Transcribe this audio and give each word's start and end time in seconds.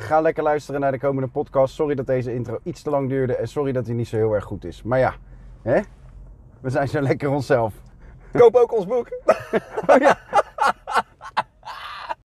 Ga 0.00 0.20
lekker 0.20 0.42
luisteren 0.42 0.80
naar 0.80 0.92
de 0.92 0.98
komende 0.98 1.28
podcast. 1.28 1.74
Sorry 1.74 1.94
dat 1.94 2.06
deze 2.06 2.34
intro 2.34 2.58
iets 2.62 2.82
te 2.82 2.90
lang 2.90 3.08
duurde 3.08 3.36
en 3.36 3.48
sorry 3.48 3.72
dat 3.72 3.86
hij 3.86 3.94
niet 3.94 4.08
zo 4.08 4.16
heel 4.16 4.32
erg 4.32 4.44
goed 4.44 4.64
is. 4.64 4.82
Maar 4.82 4.98
ja, 4.98 5.14
hè? 5.62 5.80
we 6.60 6.70
zijn 6.70 6.88
zo 6.88 7.00
lekker 7.00 7.30
onszelf. 7.30 7.74
Koop 8.32 8.54
ook 8.54 8.76
ons 8.76 8.86
boek. 8.86 9.08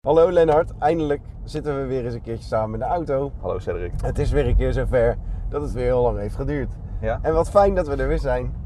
Hallo 0.07 0.31
Lennart, 0.31 0.71
eindelijk 0.79 1.21
zitten 1.43 1.81
we 1.81 1.85
weer 1.85 2.05
eens 2.05 2.13
een 2.13 2.21
keertje 2.21 2.45
samen 2.45 2.73
in 2.73 2.79
de 2.79 2.93
auto. 2.93 3.31
Hallo 3.41 3.59
Cedric. 3.59 3.91
Het 4.01 4.19
is 4.19 4.31
weer 4.31 4.47
een 4.47 4.57
keer 4.57 4.73
zover 4.73 5.17
dat 5.49 5.61
het 5.61 5.71
weer 5.71 5.85
heel 5.85 6.01
lang 6.01 6.17
heeft 6.17 6.35
geduurd. 6.35 6.73
Ja? 7.01 7.19
En 7.21 7.33
wat 7.33 7.49
fijn 7.49 7.75
dat 7.75 7.87
we 7.87 7.95
er 7.95 8.07
weer 8.07 8.19
zijn. 8.19 8.60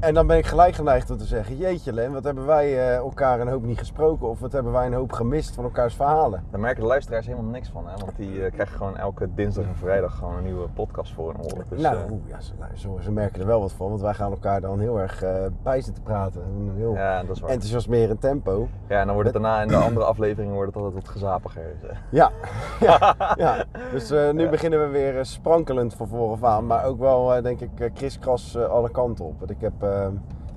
En 0.00 0.14
dan 0.14 0.26
ben 0.26 0.36
ik 0.36 0.46
gelijk 0.46 0.74
geneigd 0.74 1.10
om 1.10 1.16
te 1.16 1.24
zeggen: 1.24 1.56
Jeetje, 1.56 1.92
Len, 1.92 2.12
wat 2.12 2.24
hebben 2.24 2.46
wij 2.46 2.66
eh, 2.66 2.96
elkaar 2.96 3.40
een 3.40 3.48
hoop 3.48 3.62
niet 3.62 3.78
gesproken? 3.78 4.28
Of 4.28 4.40
wat 4.40 4.52
hebben 4.52 4.72
wij 4.72 4.86
een 4.86 4.92
hoop 4.92 5.12
gemist 5.12 5.54
van 5.54 5.64
elkaars 5.64 5.94
verhalen? 5.94 6.44
Daar 6.50 6.60
merken 6.60 6.82
de 6.82 6.88
luisteraars 6.88 7.26
helemaal 7.26 7.50
niks 7.50 7.68
van, 7.68 7.88
hè? 7.88 7.96
want 7.96 8.16
die 8.16 8.44
eh, 8.44 8.52
krijgen 8.52 8.76
gewoon 8.76 8.96
elke 8.96 9.28
dinsdag 9.34 9.64
en 9.64 9.76
vrijdag 9.76 10.16
gewoon 10.16 10.36
een 10.36 10.44
nieuwe 10.44 10.68
podcast 10.68 11.12
voor 11.12 11.32
hun 11.32 11.52
oren. 11.52 11.64
Dus, 11.68 11.80
nou, 11.80 11.96
eh, 11.96 12.02
ja, 12.26 12.40
ze, 12.40 12.52
nou, 12.58 12.70
ze, 12.76 12.88
ze 13.00 13.12
merken 13.12 13.40
er 13.40 13.46
wel 13.46 13.60
wat 13.60 13.72
van, 13.72 13.88
want 13.88 14.00
wij 14.00 14.14
gaan 14.14 14.30
elkaar 14.30 14.60
dan 14.60 14.80
heel 14.80 15.00
erg 15.00 15.24
bij 15.62 15.80
zitten 15.80 16.02
praten. 16.02 16.42
Een 16.42 16.72
heel 16.76 16.94
ja, 16.94 17.22
dat 17.22 17.36
is 17.36 17.40
waar. 17.40 17.50
enthousiasmerend 17.50 18.20
tempo. 18.20 18.68
Ja, 18.88 19.00
en 19.00 19.06
dan 19.06 19.14
wordt 19.14 19.32
het 19.32 19.42
daarna 19.42 19.62
in 19.62 19.68
de 19.68 19.76
andere 19.76 20.06
afleveringen 20.06 20.54
wordt 20.54 20.74
het 20.74 20.82
altijd 20.82 21.02
wat 21.02 21.12
gezapiger. 21.12 21.76
Dus. 21.80 21.90
Ja, 22.10 22.30
ja, 22.80 23.16
ja. 23.36 23.64
dus 23.92 24.10
nu 24.32 24.48
beginnen 24.48 24.80
we 24.80 24.86
weer 24.86 25.24
sprankelend 25.24 25.94
van 25.94 26.08
vooraf 26.08 26.44
aan, 26.44 26.66
maar 26.66 26.84
ook 26.84 26.98
wel, 26.98 27.42
denk 27.42 27.60
ik, 27.60 27.90
kriskras 27.94 28.56
alle 28.56 28.90
kanten 28.90 29.24
op. 29.24 29.38
Want 29.38 29.50
ik 29.50 29.60
heb, 29.60 29.72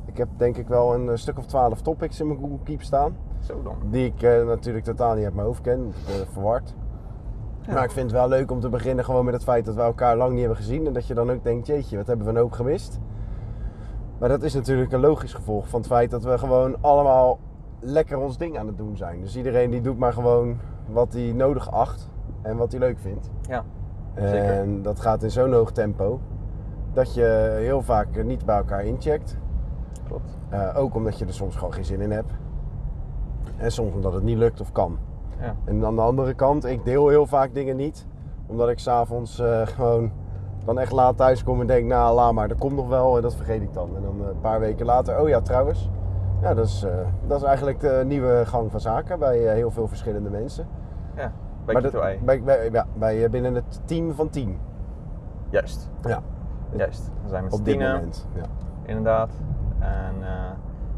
ik 0.05 0.17
heb 0.17 0.27
denk 0.37 0.57
ik 0.57 0.67
wel 0.67 0.93
een 0.93 1.09
eh, 1.09 1.15
stuk 1.15 1.37
of 1.37 1.45
twaalf 1.45 1.81
topics 1.81 2.19
in 2.19 2.27
mijn 2.27 2.39
Google 2.39 2.59
Keep 2.63 2.81
staan. 2.81 3.15
Zo 3.39 3.61
dan. 3.63 3.75
Die 3.89 4.05
ik 4.05 4.21
eh, 4.21 4.45
natuurlijk 4.45 4.85
totaal 4.85 5.15
niet 5.15 5.25
uit 5.25 5.33
mijn 5.33 5.47
hoofd 5.47 5.61
ken. 5.61 5.87
Ik 5.87 6.05
ben 6.05 6.27
verward. 6.31 6.73
Maar 7.67 7.83
ik 7.83 7.91
vind 7.91 8.11
het 8.11 8.19
wel 8.19 8.27
leuk 8.27 8.51
om 8.51 8.59
te 8.59 8.69
beginnen 8.69 9.05
gewoon 9.05 9.25
met 9.25 9.33
het 9.33 9.43
feit 9.43 9.65
dat 9.65 9.75
we 9.75 9.81
elkaar 9.81 10.17
lang 10.17 10.31
niet 10.31 10.39
hebben 10.39 10.57
gezien. 10.57 10.87
En 10.87 10.93
dat 10.93 11.07
je 11.07 11.13
dan 11.13 11.31
ook 11.31 11.43
denkt, 11.43 11.67
jeetje, 11.67 11.97
wat 11.97 12.07
hebben 12.07 12.25
we 12.25 12.31
een 12.31 12.37
hoop 12.37 12.51
gemist. 12.51 12.99
Maar 14.19 14.29
dat 14.29 14.43
is 14.43 14.53
natuurlijk 14.53 14.91
een 14.91 14.99
logisch 14.99 15.33
gevolg 15.33 15.67
van 15.67 15.79
het 15.79 15.89
feit 15.89 16.11
dat 16.11 16.23
we 16.23 16.37
gewoon 16.37 16.75
allemaal 16.81 17.39
lekker 17.79 18.17
ons 18.17 18.37
ding 18.37 18.57
aan 18.57 18.67
het 18.67 18.77
doen 18.77 18.97
zijn. 18.97 19.21
Dus 19.21 19.35
iedereen 19.35 19.69
die 19.69 19.81
doet 19.81 19.97
maar 19.97 20.13
gewoon 20.13 20.57
wat 20.87 21.13
hij 21.13 21.31
nodig 21.31 21.71
acht 21.71 22.09
en 22.41 22.57
wat 22.57 22.71
hij 22.71 22.79
leuk 22.79 22.99
vindt. 22.99 23.29
Ja, 23.47 23.63
zeker. 24.15 24.51
En 24.51 24.81
dat 24.81 24.99
gaat 24.99 25.23
in 25.23 25.31
zo'n 25.31 25.53
hoog 25.53 25.71
tempo 25.71 26.19
dat 26.93 27.13
je 27.13 27.55
heel 27.59 27.81
vaak 27.81 28.23
niet 28.23 28.45
bij 28.45 28.55
elkaar 28.57 28.83
incheckt. 28.85 29.37
klopt. 30.07 30.37
Eh, 30.49 30.77
ook 30.77 30.95
omdat 30.95 31.19
je 31.19 31.25
er 31.25 31.33
soms 31.33 31.55
gewoon 31.55 31.73
geen 31.73 31.85
zin 31.85 32.01
in 32.01 32.11
hebt. 32.11 32.31
En 33.57 33.71
soms 33.71 33.93
omdat 33.93 34.13
het 34.13 34.23
niet 34.23 34.37
lukt 34.37 34.61
of 34.61 34.71
kan. 34.71 34.97
Ja. 35.39 35.55
En 35.65 35.85
aan 35.85 35.95
de 35.95 36.01
andere 36.01 36.33
kant, 36.33 36.65
ik 36.65 36.85
deel 36.85 37.07
heel 37.07 37.25
vaak 37.25 37.53
dingen 37.53 37.75
niet. 37.75 38.05
Omdat 38.47 38.69
ik 38.69 38.79
s'avonds 38.79 39.39
eh 39.39 39.61
gewoon 39.67 40.11
dan 40.65 40.79
echt 40.79 40.91
laat 40.91 41.17
thuis 41.17 41.43
kom 41.43 41.61
en 41.61 41.67
denk, 41.67 41.87
nou 41.87 42.15
laat 42.15 42.33
maar, 42.33 42.47
dat 42.47 42.57
komt 42.57 42.75
nog 42.75 42.87
wel. 42.87 43.15
En 43.15 43.21
dat 43.21 43.35
vergeet 43.35 43.61
ik 43.61 43.73
dan. 43.73 43.95
En 43.95 44.01
dan 44.01 44.21
eh, 44.21 44.27
een 44.27 44.39
paar 44.39 44.59
weken 44.59 44.85
later, 44.85 45.21
oh 45.21 45.27
ja 45.27 45.41
trouwens. 45.41 45.89
Ja, 46.41 46.53
dat 46.53 46.65
is, 46.65 46.85
dat 47.27 47.37
is 47.41 47.47
eigenlijk 47.47 47.79
de 47.79 48.03
nieuwe 48.07 48.43
gang 48.45 48.71
van 48.71 48.79
zaken 48.79 49.19
bij 49.19 49.37
heel 49.37 49.71
veel 49.71 49.87
verschillende 49.87 50.29
mensen. 50.29 50.67
ja, 51.15 51.31
bij 51.65 51.75
Kito 51.75 51.89
dat- 51.91 52.25
bij, 52.25 52.43
bij, 52.43 52.69
ja, 52.71 52.85
bij, 52.93 53.29
binnen 53.29 53.55
het 53.55 53.81
team 53.85 54.13
van 54.13 54.29
10. 54.29 54.57
Juist, 55.49 55.89
Ja, 56.03 56.21
juist. 56.77 57.11
We 57.23 57.29
zijn 57.29 57.43
met 57.43 57.53
op 57.53 57.65
dit 57.65 57.67
tienen, 57.67 57.93
moment. 57.93 58.27
Ja. 58.35 58.43
inderdaad. 58.85 59.31
En 59.79 60.15
eh, 60.21 60.27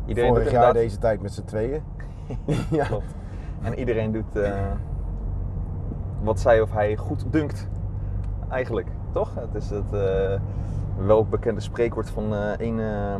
iedereen 0.05 0.29
Vorig 0.29 0.43
doet 0.43 0.51
jaar 0.51 0.61
inderdaad... 0.61 0.73
deze 0.73 0.97
tijd 0.97 1.21
met 1.21 1.33
z'n 1.33 1.43
tweeën. 1.43 1.83
ja. 2.69 2.85
Klopt. 2.85 3.15
En 3.61 3.79
iedereen 3.79 4.11
doet 4.11 4.35
eh, 4.35 4.51
wat 6.21 6.39
zij 6.39 6.61
of 6.61 6.71
hij 6.71 6.95
goed 6.95 7.25
dunkt. 7.29 7.67
Eigenlijk, 8.49 8.87
toch? 9.11 9.35
Het 9.35 9.55
is 9.55 9.69
het 9.69 9.93
eh 9.93 10.39
welbekende 10.97 11.61
spreekwoord 11.61 12.09
van 12.09 12.31
een 12.33 12.79
eh, 12.79 13.15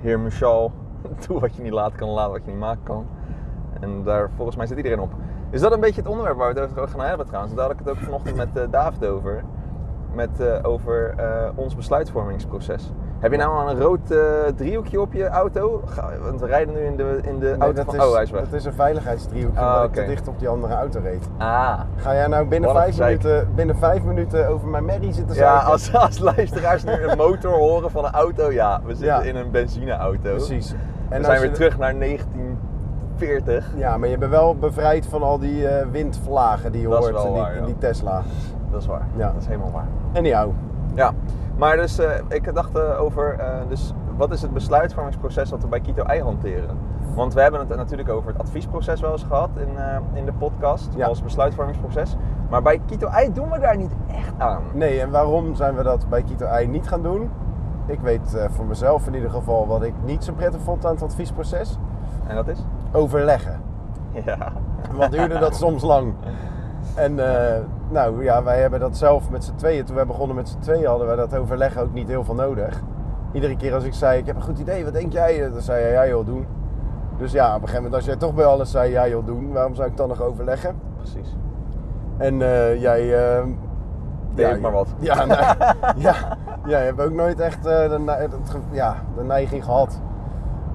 heer 0.00 0.20
Michal. 0.20 0.72
Doe 1.26 1.40
wat 1.40 1.54
je 1.54 1.62
niet 1.62 1.72
laten 1.72 1.98
kan, 1.98 2.08
laat 2.08 2.30
wat 2.30 2.44
je 2.44 2.50
niet 2.50 2.60
maken 2.60 2.82
kan. 2.82 3.06
En 3.80 4.02
daar 4.04 4.30
volgens 4.36 4.56
mij 4.56 4.66
zit 4.66 4.76
iedereen 4.76 5.00
op. 5.00 5.12
Is 5.50 5.60
dat 5.60 5.72
een 5.72 5.80
beetje 5.80 6.00
het 6.00 6.10
onderwerp 6.10 6.36
waar 6.36 6.54
we 6.54 6.60
het 6.60 6.78
over 6.78 6.88
gaan 6.88 7.08
hebben 7.08 7.26
trouwens? 7.26 7.54
Daar 7.54 7.64
had 7.64 7.72
ik 7.72 7.78
het 7.78 7.88
ook 7.88 7.98
vanochtend 7.98 8.36
met 8.36 8.72
David 8.72 9.06
over. 9.06 9.44
Met, 10.14 10.40
eh, 10.40 10.46
over 10.62 11.14
eh, 11.16 11.48
ons 11.54 11.74
besluitvormingsproces. 11.76 12.92
Heb 13.18 13.30
je 13.30 13.36
nou 13.38 13.56
al 13.56 13.70
een 13.70 13.80
rood 13.80 14.10
eh, 14.10 14.18
driehoekje 14.56 15.00
op 15.00 15.12
je 15.12 15.26
auto? 15.28 15.82
Want 16.22 16.40
we 16.40 16.46
rijden 16.46 16.74
nu 16.74 16.80
in 16.80 16.96
de, 16.96 17.18
in 17.22 17.38
de 17.38 17.46
Nee, 17.46 17.56
auto 17.58 17.72
dat, 17.72 17.84
van... 17.84 17.94
is, 17.94 18.00
oh, 18.06 18.12
hij 18.14 18.22
is 18.22 18.30
weg. 18.30 18.44
dat 18.44 18.52
is 18.52 18.64
een 18.64 18.72
veiligheidsdriehoek 18.72 19.56
Ah, 19.56 19.64
omdat 19.74 19.84
ik 19.84 19.92
te 19.94 20.04
dicht 20.06 20.28
op 20.28 20.38
die 20.38 20.48
andere 20.48 20.74
auto 20.74 21.00
reed. 21.02 21.28
Ah, 21.38 21.80
Ga 21.96 22.14
jij 22.14 22.26
nou 22.26 22.46
binnen 22.46 22.72
Wat 22.72 22.82
vijf, 22.82 22.98
minuten, 22.98 23.48
binnen 23.54 23.76
vijf 23.76 24.02
minuten 24.02 24.48
over 24.48 24.68
mijn 24.68 24.84
merrie 24.84 25.12
zitten 25.12 25.36
ja, 25.36 25.58
als, 25.58 25.94
als 25.94 26.18
luisteraars 26.18 26.84
nu 26.84 26.92
een 26.92 27.16
motor 27.16 27.52
horen 27.52 27.90
van 27.90 28.04
een 28.04 28.12
auto, 28.12 28.52
ja, 28.52 28.80
we 28.84 28.88
zitten 28.94 29.06
Ja. 29.06 29.20
in 29.22 29.36
een 29.36 29.50
benzineauto. 29.50 30.30
Precies. 30.30 30.70
we 31.08 31.16
als 31.16 31.26
zijn 31.26 31.40
weer 31.40 31.52
terug 31.52 31.78
naar 31.78 31.94
1940. 31.98 33.66
Ja, 33.76 33.96
maar 33.96 34.08
je 34.08 34.18
bent 34.18 34.30
wel 34.30 34.56
bevrijd 34.56 35.06
van 35.06 35.22
al 35.22 35.38
die 35.38 35.66
windvlagen 35.90 36.72
die 36.72 36.80
je 36.80 36.88
Dat 36.88 36.98
hoort 36.98 37.24
in, 37.24 37.32
die, 37.32 37.40
waar, 37.40 37.54
in 37.54 37.64
die 37.64 37.78
Tesla. 37.78 38.22
Dat 38.70 38.80
is 38.80 38.86
waar. 38.86 39.06
Ja. 39.16 39.26
Dat 39.32 39.40
is 39.40 39.46
helemaal 39.46 39.70
waar. 39.70 39.86
Anyhow. 40.14 40.50
Ja, 40.94 41.12
maar 41.56 41.76
dus 41.76 41.98
eh, 41.98 42.10
ik 42.28 42.54
dacht 42.54 42.76
eh, 42.76 43.00
over, 43.00 43.38
eh, 43.38 43.46
dus 43.68 43.92
wat 44.16 44.30
is 44.30 44.42
het 44.42 44.52
besluitvormingsproces 44.52 45.50
dat 45.50 45.62
we 45.62 45.68
bij 45.68 45.80
Kito 45.80 46.02
Ei 46.02 46.22
hanteren? 46.22 46.76
Want 47.14 47.34
we 47.34 47.40
hebben 47.40 47.60
het 47.60 47.76
natuurlijk 47.76 48.08
over 48.08 48.32
het 48.32 48.40
adviesproces 48.40 49.00
wel 49.00 49.12
eens 49.12 49.22
gehad 49.22 49.50
in, 49.56 49.68
in 50.12 50.24
de 50.24 50.32
podcast, 50.32 50.88
Ja. 50.96 51.06
als 51.06 51.22
besluitvormingsproces. 51.22 52.16
Maar 52.50 52.62
bij 52.62 52.80
Kito 52.86 53.08
Ei 53.08 53.32
doen 53.32 53.50
we 53.50 53.58
daar 53.58 53.76
niet 53.76 53.92
echt 54.10 54.32
aan. 54.38 54.62
Nee, 54.74 55.00
en 55.00 55.10
waarom 55.10 55.54
zijn 55.54 55.74
we 55.74 55.82
dat 55.82 56.08
bij 56.08 56.22
Kito 56.22 56.46
Ei 56.46 56.66
niet 56.66 56.88
gaan 56.88 57.02
doen? 57.02 57.30
Ik 57.86 58.00
weet 58.00 58.48
voor 58.50 58.64
mezelf 58.64 59.06
in 59.06 59.14
ieder 59.14 59.30
geval 59.30 59.66
wat 59.66 59.82
ik 59.82 59.94
niet 60.04 60.24
zo 60.24 60.32
prettig 60.32 60.60
vond 60.60 60.86
aan 60.86 60.92
het 60.94 61.02
adviesproces. 61.02 61.78
En 62.26 62.34
dat 62.34 62.48
is? 62.48 62.64
Overleggen. 62.92 63.60
Ja. 64.24 64.52
Wat 64.96 65.10
duurde 65.10 65.38
dat 65.38 65.56
soms 65.56 65.82
lang? 65.82 66.14
En 66.94 67.18
eh, 67.18 67.58
nou 67.90 68.24
ja, 68.24 68.42
wij 68.42 68.60
hebben 68.60 68.80
dat 68.80 68.96
zelf 68.96 69.30
met 69.30 69.44
z'n 69.44 69.54
tweeën, 69.54 69.84
toen 69.84 69.94
wij 69.96 70.06
begonnen 70.06 70.36
met 70.36 70.48
z'n 70.48 70.58
tweeën, 70.58 70.86
hadden 70.86 71.06
wij 71.06 71.16
dat 71.16 71.36
overleggen 71.36 71.82
ook 71.82 71.92
niet 71.92 72.08
heel 72.08 72.24
veel 72.24 72.34
nodig. 72.34 72.82
Iedere 73.32 73.56
keer 73.56 73.74
als 73.74 73.84
ik 73.84 73.94
zei, 73.94 74.18
ik 74.18 74.26
heb 74.26 74.36
een 74.36 74.42
goed 74.42 74.58
idee, 74.58 74.84
wat 74.84 74.92
denk 74.92 75.12
jij? 75.12 75.50
Dan 75.52 75.60
zei 75.60 75.82
hij, 75.82 75.92
ja 75.92 76.06
joh, 76.06 76.26
doen. 76.26 76.46
Dus 77.18 77.32
ja, 77.32 77.46
op 77.48 77.54
een 77.54 77.60
gegeven 77.60 77.76
moment 77.76 77.94
als 77.94 78.04
jij 78.04 78.16
toch 78.16 78.34
bij 78.34 78.44
alles 78.44 78.70
zei, 78.70 78.90
ja 78.90 79.08
joh, 79.08 79.26
doen, 79.26 79.52
waarom 79.52 79.74
zou 79.74 79.88
ik 79.88 79.96
dan 79.96 80.08
nog 80.08 80.22
overleggen? 80.22 80.76
Precies. 80.96 81.36
En 82.16 82.42
eh, 82.42 82.80
jij... 82.80 83.36
eh, 83.38 83.44
Deed 84.34 84.48
ja, 84.54 84.60
maar 84.60 84.72
wat. 84.72 84.88
Ja, 84.98 85.24
nee, 85.24 85.36
ja, 86.06 86.14
ja, 86.66 86.78
je 86.78 86.84
hebt 86.84 87.00
ook 87.00 87.12
nooit 87.12 87.40
echt 87.40 87.66
eh, 87.66 87.88
de, 87.88 88.18
ja, 88.70 88.94
de 89.16 89.22
neiging 89.24 89.64
gehad. 89.64 90.00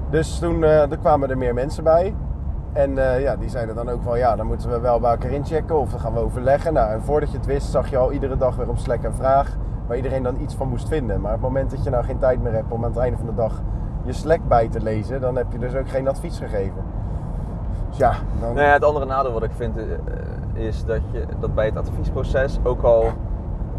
Dus 0.10 0.40
toen 0.40 0.64
eh, 0.64 0.92
er 0.92 0.98
kwamen 0.98 1.30
er 1.30 1.38
meer 1.38 1.54
mensen 1.54 1.84
bij. 1.84 2.16
En 2.74 2.98
eh, 2.98 3.22
ja, 3.22 3.36
die 3.36 3.50
zeiden 3.50 3.76
dan 3.76 3.90
ook 3.90 4.02
van 4.02 4.18
ja, 4.18 4.36
dan 4.36 4.46
moeten 4.46 4.70
we 4.70 4.80
wel 4.80 5.00
bij 5.00 5.12
elkaar 5.12 5.32
inchecken 5.32 5.80
of 5.80 5.90
dan 5.90 6.00
gaan 6.00 6.14
we 6.14 6.20
overleggen. 6.20 6.74
Nou, 6.74 6.92
en 6.92 7.02
voordat 7.02 7.32
je 7.32 7.38
het 7.38 7.46
wist, 7.46 7.72
zag 7.72 7.90
je 7.90 7.98
al 7.98 8.12
iedere 8.12 8.38
dag 8.38 8.56
weer 8.56 8.70
op 8.70 8.78
Slack 8.78 9.04
een 9.04 9.14
vraag 9.14 9.58
waar 9.88 9.98
iedereen 9.98 10.24
dan 10.24 10.40
iets 10.40 10.56
van 10.56 10.68
moest 10.68 10.88
vinden. 10.88 11.22
Maar 11.22 11.34
op 11.34 11.42
het 11.42 11.48
moment 11.48 11.72
dat 11.72 11.84
je 11.84 11.90
nou 11.90 12.04
geen 12.04 12.20
tijd 12.20 12.44
meer 12.44 12.54
hebt 12.54 12.72
om 12.72 12.84
aan 12.84 12.90
het 12.90 13.00
einde 13.00 13.18
van 13.18 13.26
de 13.26 13.36
dag 13.36 13.62
je 14.04 14.14
Slack 14.14 14.40
bij 14.48 14.68
te 14.68 14.82
lezen, 14.82 15.22
dan 15.22 15.36
heb 15.36 15.52
je 15.52 15.60
dus 15.60 15.76
ook 15.76 15.90
geen 15.90 16.08
advies 16.08 16.38
gegeven. 16.38 16.84
Dus 17.90 17.98
ja, 17.98 18.14
dan... 18.40 18.54
Nou 18.54 18.68
ja, 18.68 18.74
het 18.74 18.84
andere 18.84 19.06
nadeel 19.06 19.34
wat 19.34 19.44
ik 19.44 19.52
vind 19.56 19.78
eh, 19.78 19.84
is 20.54 20.86
dat, 20.86 21.02
je, 21.12 21.26
dat 21.40 21.56
bij 21.56 21.66
het 21.66 21.78
adviesproces, 21.78 22.60
ook 22.64 22.82
al 22.82 23.12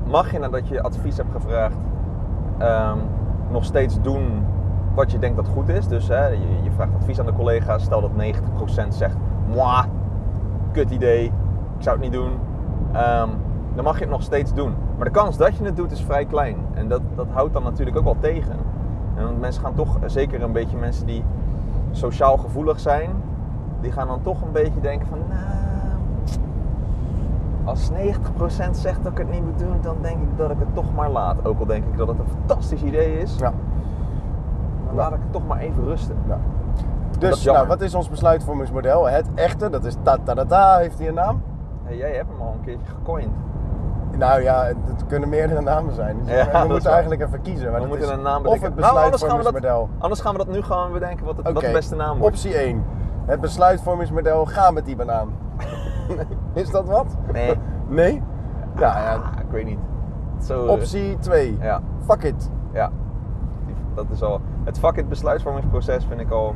mag 0.07 0.33
je 0.33 0.39
nadat 0.39 0.69
je 0.69 0.83
advies 0.83 1.17
hebt 1.17 1.33
gevraagd, 1.33 1.77
ehm, 2.59 2.99
nog 3.51 3.65
steeds 3.65 4.01
doen 4.01 4.47
wat 4.95 5.13
je 5.13 5.19
denkt 5.19 5.37
dat 5.37 5.49
goed 5.49 5.69
is. 5.69 5.87
Dus 5.87 6.09
hè, 6.09 6.27
je, 6.27 6.63
je 6.63 6.71
vraagt 6.75 6.95
advies 6.95 7.21
aan 7.21 7.27
de 7.27 7.33
collega's, 7.33 7.83
stel 7.83 8.01
dat 8.01 8.11
90% 8.11 8.89
zegt, 8.89 9.17
mwah, 9.49 9.85
kut 10.73 10.91
idee, 10.91 11.25
ik 11.25 11.83
zou 11.83 11.97
het 11.97 12.05
niet 12.05 12.13
doen. 12.13 12.31
Ehm, 12.93 13.29
dan 13.75 13.85
mag 13.85 13.95
je 13.95 14.01
het 14.01 14.11
nog 14.11 14.23
steeds 14.23 14.55
doen. 14.55 14.75
Maar 14.97 15.05
de 15.05 15.13
kans 15.13 15.37
dat 15.37 15.57
je 15.57 15.65
het 15.65 15.77
doet 15.77 15.93
is 15.93 16.01
vrij 16.01 16.25
klein. 16.25 16.57
En 16.75 16.89
dat, 16.89 17.01
dat 17.15 17.27
houdt 17.31 17.53
dan 17.53 17.63
natuurlijk 17.63 17.97
ook 17.97 18.05
wel 18.05 18.17
tegen. 18.21 18.57
En 19.15 19.25
want 19.25 19.41
mensen 19.41 19.63
gaan 19.63 19.75
toch, 19.75 19.99
zeker 20.07 20.43
een 20.43 20.53
beetje 20.53 20.77
mensen 20.77 21.07
die 21.07 21.25
sociaal 21.91 22.37
gevoelig 22.37 22.81
zijn, 22.81 23.11
die 23.81 23.93
gaan 23.93 24.07
dan 24.07 24.23
toch 24.23 24.43
een 24.43 24.53
beetje 24.53 24.81
denken 24.81 25.07
van, 25.07 25.19
nou, 25.29 25.65
als 27.65 27.91
90% 27.91 27.95
zegt 28.71 29.03
dat 29.03 29.13
ik 29.13 29.19
het 29.19 29.31
niet 29.31 29.45
moet 29.45 29.59
doen, 29.59 29.77
dan 29.81 29.97
denk 30.01 30.23
ik 30.23 30.37
dat 30.37 30.51
ik 30.51 30.59
het 30.59 30.75
toch 30.75 30.95
maar 30.95 31.11
laat. 31.11 31.47
Ook 31.47 31.59
al 31.59 31.67
denk 31.67 31.85
ik 31.85 31.97
dat 31.97 32.09
het 32.09 32.19
een 32.19 32.29
fantastisch 32.29 32.83
idee 32.83 33.19
is, 33.21 33.37
Ja. 33.39 33.53
Laat 34.95 35.13
ik 35.13 35.19
het 35.23 35.33
toch 35.33 35.47
maar 35.47 35.59
even 35.59 35.85
rusten. 35.85 36.17
ja. 36.29 36.39
Dus 37.19 37.45
nou, 37.45 37.67
wat 37.67 37.81
is 37.81 37.95
ons 37.95 38.09
besluitvormingsmodel? 38.11 39.09
Het 39.09 39.27
echte, 39.35 39.71
dat 39.71 39.85
is 39.85 39.97
ta 40.03 40.17
ta 40.25 40.35
ta 40.35 40.45
ta, 40.45 40.77
heeft 40.79 40.99
hij 40.99 41.09
een 41.09 41.15
naam? 41.15 41.43
Hey, 41.83 41.97
jij 41.97 42.15
hebt 42.17 42.29
hem 42.31 42.41
al 42.41 42.53
een 42.53 42.61
keertje 42.65 42.87
gecoind. 42.87 43.33
Nou 44.19 44.43
ja, 44.43 44.63
het, 44.65 45.07
kunnen 45.07 45.29
meerdere 45.29 45.61
namen 45.61 45.95
zijn. 45.95 46.17
Dus 46.25 46.35
Ja, 46.35 46.63
we 46.63 46.69
moeten 46.69 46.91
eigenlijk 46.91 47.23
even 47.23 47.41
kiezen. 47.43 47.71
Maar 47.71 47.81
We 47.81 47.87
moeten 47.87 48.13
een 48.13 48.23
naam 48.23 48.37
Of 48.37 48.43
bedenken. 48.43 48.71
het 48.71 48.81
Nou, 48.93 49.05
anders 49.05 49.23
gaan 49.23 49.37
we 49.37 49.43
dat- 49.43 49.53
besluitvormingsmodel. 49.53 49.89
Anders 49.99 50.21
gaan 50.21 50.33
we 50.33 50.39
dat 50.39 50.49
nu 50.49 50.63
gewoon 50.63 50.93
bedenken 50.93 51.25
wat, 51.27 51.37
het, 51.37 51.45
wat 51.47 51.57
Oké, 51.57 51.67
de 51.67 51.73
beste 51.73 51.95
naam 51.97 52.19
wordt. 52.19 52.35
Optie 52.35 52.55
1. 52.59 52.85
Het 53.27 53.41
besluitvormingsmodel 53.41 54.45
ga 54.45 54.71
met 54.71 54.85
die 54.85 54.97
banaan. 54.97 55.29
is 56.53 56.71
dat 56.71 56.89
wat? 56.89 57.07
Nee. 57.33 57.59
Nee? 57.89 58.23
Ja, 58.79 58.99
ja. 58.99 59.15
Ah, 59.15 59.21
ik 59.41 59.51
weet 59.51 59.65
niet. 59.65 59.79
Zo, 60.43 60.65
eh, 60.67 60.71
Optie 60.73 61.19
2. 61.19 61.57
Ja, 61.61 61.81
Fuck 62.07 62.23
it. 62.23 62.51
ja. 62.73 62.91
Dat 63.95 64.05
is 64.11 64.23
al. 64.23 64.41
Het 64.65 64.79
fuck 64.79 64.97
it 64.97 65.09
besluitvormingsproces 65.09 66.05
vind 66.05 66.21
ik 66.21 66.31
al 66.31 66.55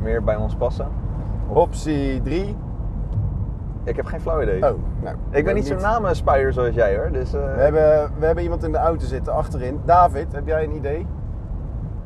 meer 0.00 0.24
bij 0.24 0.36
ons 0.36 0.54
passen. 0.54 0.88
Optie 1.48 2.22
3. 2.22 2.56
Ik 3.84 3.96
heb 3.96 4.04
geen 4.06 4.20
flauw 4.20 4.42
idee. 4.42 4.56
Oh, 4.72 4.78
nou. 5.02 5.16
ik 5.30 5.44
ben 5.44 5.54
niet 5.54 5.66
zo'n 5.66 5.80
namenspuier 5.80 6.52
zoals 6.52 6.74
jij 6.74 6.96
hoor. 6.96 7.10
Dus, 7.12 7.34
eh, 7.34 7.40
We 7.54 7.60
hebben, 7.60 8.10
we 8.18 8.26
hebben 8.26 8.44
iemand 8.44 8.64
in 8.64 8.72
de 8.72 8.78
auto 8.78 9.06
zitten, 9.06 9.32
achterin. 9.34 9.80
David, 9.84 10.32
heb 10.32 10.46
jij 10.46 10.64
een 10.64 10.74
idee? 10.74 11.06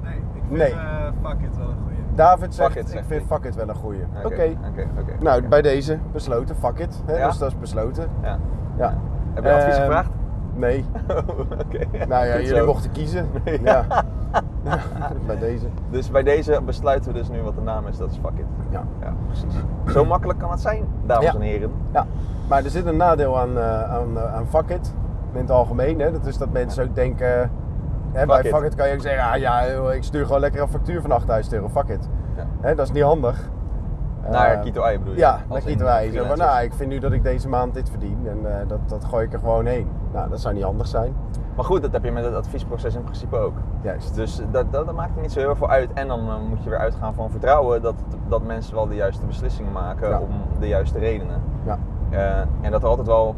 Nee, 0.02 0.14
ik 0.14 0.22
vind 0.48 0.50
Nee. 0.58 0.72
eh, 0.72 1.06
fuck 1.22 1.40
it 1.40 1.56
wel 1.56 1.68
een 1.68 1.76
goeie. 1.82 1.96
David 2.14 2.54
zegt, 2.54 2.72
Fuck 2.72 2.80
it, 2.80 2.86
ik 2.88 2.92
zegt 2.94 3.06
vind 3.06 3.26
fuck 3.26 3.44
it 3.44 3.54
wel 3.54 3.68
een 3.68 3.74
goeie. 3.74 4.00
Oké. 4.24 4.26
Oké, 4.70 4.86
oké. 5.00 5.12
Nou, 5.20 5.48
bij 5.48 5.62
deze 5.62 5.98
besloten, 6.12 6.56
fuck 6.56 6.78
it. 6.78 7.02
Hè? 7.06 7.16
Ja? 7.18 7.26
Dus 7.26 7.38
dat 7.38 7.48
is 7.48 7.58
besloten. 7.58 8.08
Ja. 8.22 8.38
Ja. 8.76 8.94
Heb 9.34 9.44
je 9.44 9.52
advies 9.52 9.74
Ehm, 9.74 9.84
gevraagd? 9.84 10.10
Nee. 10.54 10.84
oké. 11.66 11.78
Nou 12.08 12.26
ja, 12.26 12.32
Goed 12.32 12.42
jullie 12.42 12.56
zo. 12.60 12.66
mochten 12.66 12.90
kiezen. 12.90 13.26
Nee. 13.44 13.60
Ja. 13.72 13.84
Bij 15.26 15.38
deze. 15.38 15.66
Dus 15.90 16.10
bij 16.10 16.22
deze 16.22 16.60
besluiten 16.64 17.12
we 17.12 17.19
dus 17.19 17.28
nu 17.28 17.42
wat 17.42 17.54
de 17.54 17.60
naam 17.60 17.86
is. 17.86 17.96
Dat 17.98 18.10
is 18.10 18.16
fuck 18.22 18.38
it. 18.38 18.44
Ja. 18.70 18.82
Ja, 19.00 19.12
precies. 19.26 19.54
Zo 19.92 20.04
makkelijk 20.04 20.38
kan 20.38 20.50
het 20.50 20.60
zijn, 20.60 20.84
dames 21.06 21.25
Ja. 21.25 21.34
en 21.34 21.40
heren. 21.40 21.70
ja. 21.92 22.06
Maar 22.48 22.64
er 22.64 22.70
zit 22.70 22.86
een 22.86 22.96
nadeel 22.96 23.38
aan, 23.38 23.58
eh, 23.58 23.82
aan, 23.94 24.16
eh, 24.19 24.34
aan 24.34 24.46
fuck 24.46 24.69
it. 24.69 24.94
In 25.32 25.40
het 25.40 25.50
algemeen. 25.50 26.00
Hè? 26.00 26.12
Dat 26.12 26.26
is 26.26 26.38
dat 26.38 26.50
mensen 26.52 26.84
ook 26.84 26.94
denken... 26.94 27.50
Hè, 28.12 28.26
bij 28.26 28.42
fuck 28.44 28.62
it 28.62 28.75
kan 28.75 28.88
je 28.88 28.94
ook 28.94 29.00
zeggen... 29.00 29.31
Ah, 29.32 29.36
ja, 29.38 29.60
ik 29.92 30.02
stuur 30.04 30.25
gewoon 30.26 30.40
lekker 30.40 30.62
een 30.62 30.69
factuur 30.69 31.00
van 31.00 31.10
8000 31.12 31.54
euro. 31.54 31.69
Fuck 31.69 31.88
it. 31.88 32.08
Ja. 32.36 32.44
Hè, 32.60 32.75
dat 32.75 32.86
is 32.86 32.92
niet 32.92 33.02
handig. 33.02 33.50
Naar 34.31 34.52
Eh, 34.54 34.60
Kito 34.62 34.82
Ei 34.82 34.98
bedoel 34.98 35.14
je? 35.14 35.20
Ja, 35.20 35.38
naar 35.48 35.60
Kito 35.60 35.86
Ei. 35.86 36.10
Zo 36.12 36.25
van, 36.25 36.38
nou, 36.38 36.62
ik 36.64 36.75
vind 36.75 36.90
nu 36.90 36.98
dat 36.98 37.12
ik 37.12 37.22
deze 37.22 37.48
maand 37.48 37.75
dit 37.75 37.90
verdien. 37.90 38.19
En 38.28 38.60
eh, 38.60 38.69
dat, 38.69 38.78
dat 38.86 39.04
gooi 39.04 39.26
ik 39.26 39.32
er 39.32 39.38
gewoon 39.38 39.66
heen. 39.66 39.88
Nou, 40.12 40.28
dat 40.31 40.40
zou 40.40 40.54
niet 40.54 40.62
handig 40.62 40.86
zijn. 40.86 41.14
Maar 41.56 41.64
goed, 41.64 41.82
dat 41.82 41.92
heb 41.92 42.04
je 42.04 42.12
met 42.12 42.24
het 42.24 42.34
adviesproces 42.34 42.94
in 42.94 43.02
principe 43.02 43.36
ook. 43.36 43.54
Juist. 43.80 44.14
Dus 44.14 44.36
dat, 44.50 44.72
dat, 44.72 44.86
dat 44.86 44.94
maakt 44.94 45.16
er 45.16 45.22
niet 45.22 45.32
zo 45.32 45.38
heel 45.38 45.56
veel 45.56 45.68
uit. 45.70 45.92
En 45.92 46.08
dan 46.08 46.28
eh, 46.28 46.34
moet 46.48 46.62
je 46.64 46.70
weer 46.70 46.78
uitgaan 46.78 47.14
van 47.14 47.30
vertrouwen 47.30 47.82
dat, 47.82 47.94
dat 48.28 48.42
mensen 48.42 48.74
wel 48.74 48.86
de 48.86 48.94
juiste 48.94 49.26
beslissingen 49.26 49.72
maken 49.72 50.08
Ja. 50.08 50.18
om 50.20 50.28
de 50.60 50.68
juiste 50.68 50.98
redenen. 50.98 51.42
Ja. 51.64 51.78
Eh, 52.10 52.38
en 52.60 52.70
dat 52.70 52.82
er 52.82 52.88
altijd 52.88 53.06
wel 53.06 53.34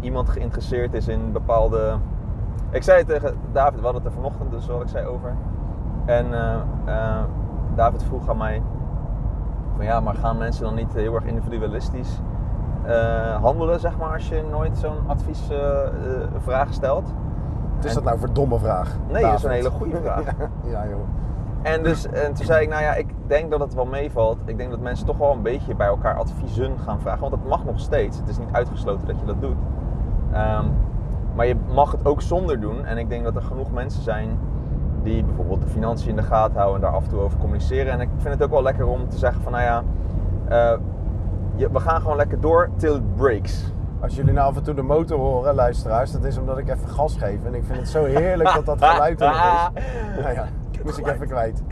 iemand 0.00 0.28
geïnteresseerd 0.28 0.94
is 0.94 1.08
in 1.08 1.32
bepaalde. 1.32 1.94
Ik 2.70 2.82
zei 2.82 2.98
het 2.98 3.06
tegen 3.08 3.34
David, 3.52 3.78
we 3.78 3.84
hadden 3.84 4.02
het 4.02 4.10
er 4.12 4.16
vanochtend 4.16 4.50
dus 4.50 4.66
wat 4.66 4.80
ik 4.82 4.88
zei 4.88 5.06
over. 5.06 5.34
En 6.04 6.26
eh, 6.86 7.22
David 7.74 8.02
vroeg 8.04 8.28
aan 8.28 8.36
mij: 8.36 8.62
van 9.76 9.84
ja, 9.84 10.00
maar 10.00 10.14
gaan 10.14 10.38
mensen 10.38 10.64
dan 10.64 10.74
niet 10.74 10.92
heel 10.94 11.14
erg 11.14 11.24
individualistisch 11.24 12.20
handelen, 13.40 13.80
zeg 13.80 13.98
maar, 13.98 14.12
als 14.12 14.28
je 14.28 14.44
nooit 14.50 14.78
zo'n 14.78 14.96
adviesvraag 15.06 16.72
stelt? 16.72 17.12
Wat 17.78 17.86
is 17.86 17.96
En- 17.96 17.96
dat 17.96 18.04
nou 18.04 18.18
voor 18.18 18.32
domme 18.32 18.58
vraag? 18.58 18.96
Nee, 19.08 19.22
dat 19.22 19.34
is 19.34 19.42
een 19.42 19.50
hele 19.50 19.70
goede 19.70 19.96
vraag. 19.96 20.24
ja, 20.72 20.86
joh. 20.88 21.00
En, 21.62 21.82
dus, 21.82 22.06
en 22.06 22.34
toen 22.34 22.46
zei 22.46 22.62
ik, 22.62 22.68
nou 22.68 22.82
ja, 22.82 22.94
ik 22.94 23.06
denk 23.26 23.50
dat 23.50 23.60
het 23.60 23.74
wel 23.74 23.86
meevalt. 23.86 24.38
Ik 24.44 24.58
denk 24.58 24.70
dat 24.70 24.80
mensen 24.80 25.06
toch 25.06 25.18
wel 25.18 25.32
een 25.32 25.42
beetje 25.42 25.74
bij 25.74 25.86
elkaar 25.86 26.14
adviezen 26.14 26.78
gaan 26.78 27.00
vragen. 27.00 27.20
Want 27.20 27.32
het 27.32 27.46
mag 27.46 27.64
nog 27.64 27.80
steeds. 27.80 28.18
Het 28.18 28.28
is 28.28 28.38
niet 28.38 28.48
uitgesloten 28.52 29.06
dat 29.06 29.20
je 29.20 29.26
dat 29.26 29.40
doet. 29.40 29.56
Ehm, 30.32 30.64
maar 31.34 31.46
je 31.46 31.56
mag 31.74 31.92
het 31.92 32.06
ook 32.06 32.22
zonder 32.22 32.60
doen. 32.60 32.84
En 32.84 32.98
ik 32.98 33.08
denk 33.08 33.24
dat 33.24 33.36
er 33.36 33.42
genoeg 33.42 33.72
mensen 33.72 34.02
zijn 34.02 34.38
die 35.02 35.24
bijvoorbeeld 35.24 35.62
de 35.62 35.68
financiën 35.68 36.10
in 36.10 36.16
de 36.16 36.22
gaten 36.22 36.56
houden 36.56 36.74
en 36.74 36.80
daar 36.80 36.96
af 36.96 37.04
en 37.04 37.08
toe 37.08 37.20
over 37.20 37.38
communiceren. 37.38 37.92
En 37.92 38.00
ik 38.00 38.08
vind 38.16 38.34
het 38.34 38.42
ook 38.42 38.50
wel 38.50 38.62
lekker 38.62 38.86
om 38.86 39.08
te 39.08 39.18
zeggen 39.18 39.42
van, 39.42 39.52
nou 39.52 39.64
ja, 39.64 39.82
eh, 40.48 40.78
we 41.72 41.80
gaan 41.80 42.00
gewoon 42.00 42.16
lekker 42.16 42.40
door 42.40 42.68
till 42.76 42.94
it 42.94 43.16
breaks. 43.16 43.72
Als 44.00 44.14
jullie 44.14 44.32
nou 44.32 44.48
af 44.48 44.56
en 44.56 44.62
toe 44.62 44.74
de 44.74 44.82
motor 44.82 45.18
horen, 45.18 45.54
luisteraars, 45.54 46.12
dat 46.12 46.24
is 46.24 46.38
omdat 46.38 46.58
ik 46.58 46.68
even 46.68 46.88
gas 46.88 47.16
geef. 47.16 47.44
En 47.44 47.54
ik 47.54 47.64
vind 47.64 47.78
het 47.78 47.88
zo 47.88 48.04
heerlijk 48.04 48.54
dat 48.54 48.66
dat 48.66 48.84
geluid 48.84 49.20
er 49.20 49.26
nog 49.26 49.70
is. 49.74 49.82
Nou 50.22 50.34
ja, 50.34 50.46
moest 50.84 50.98
ik 50.98 51.06
even 51.06 51.26
kwijt. 51.26 51.62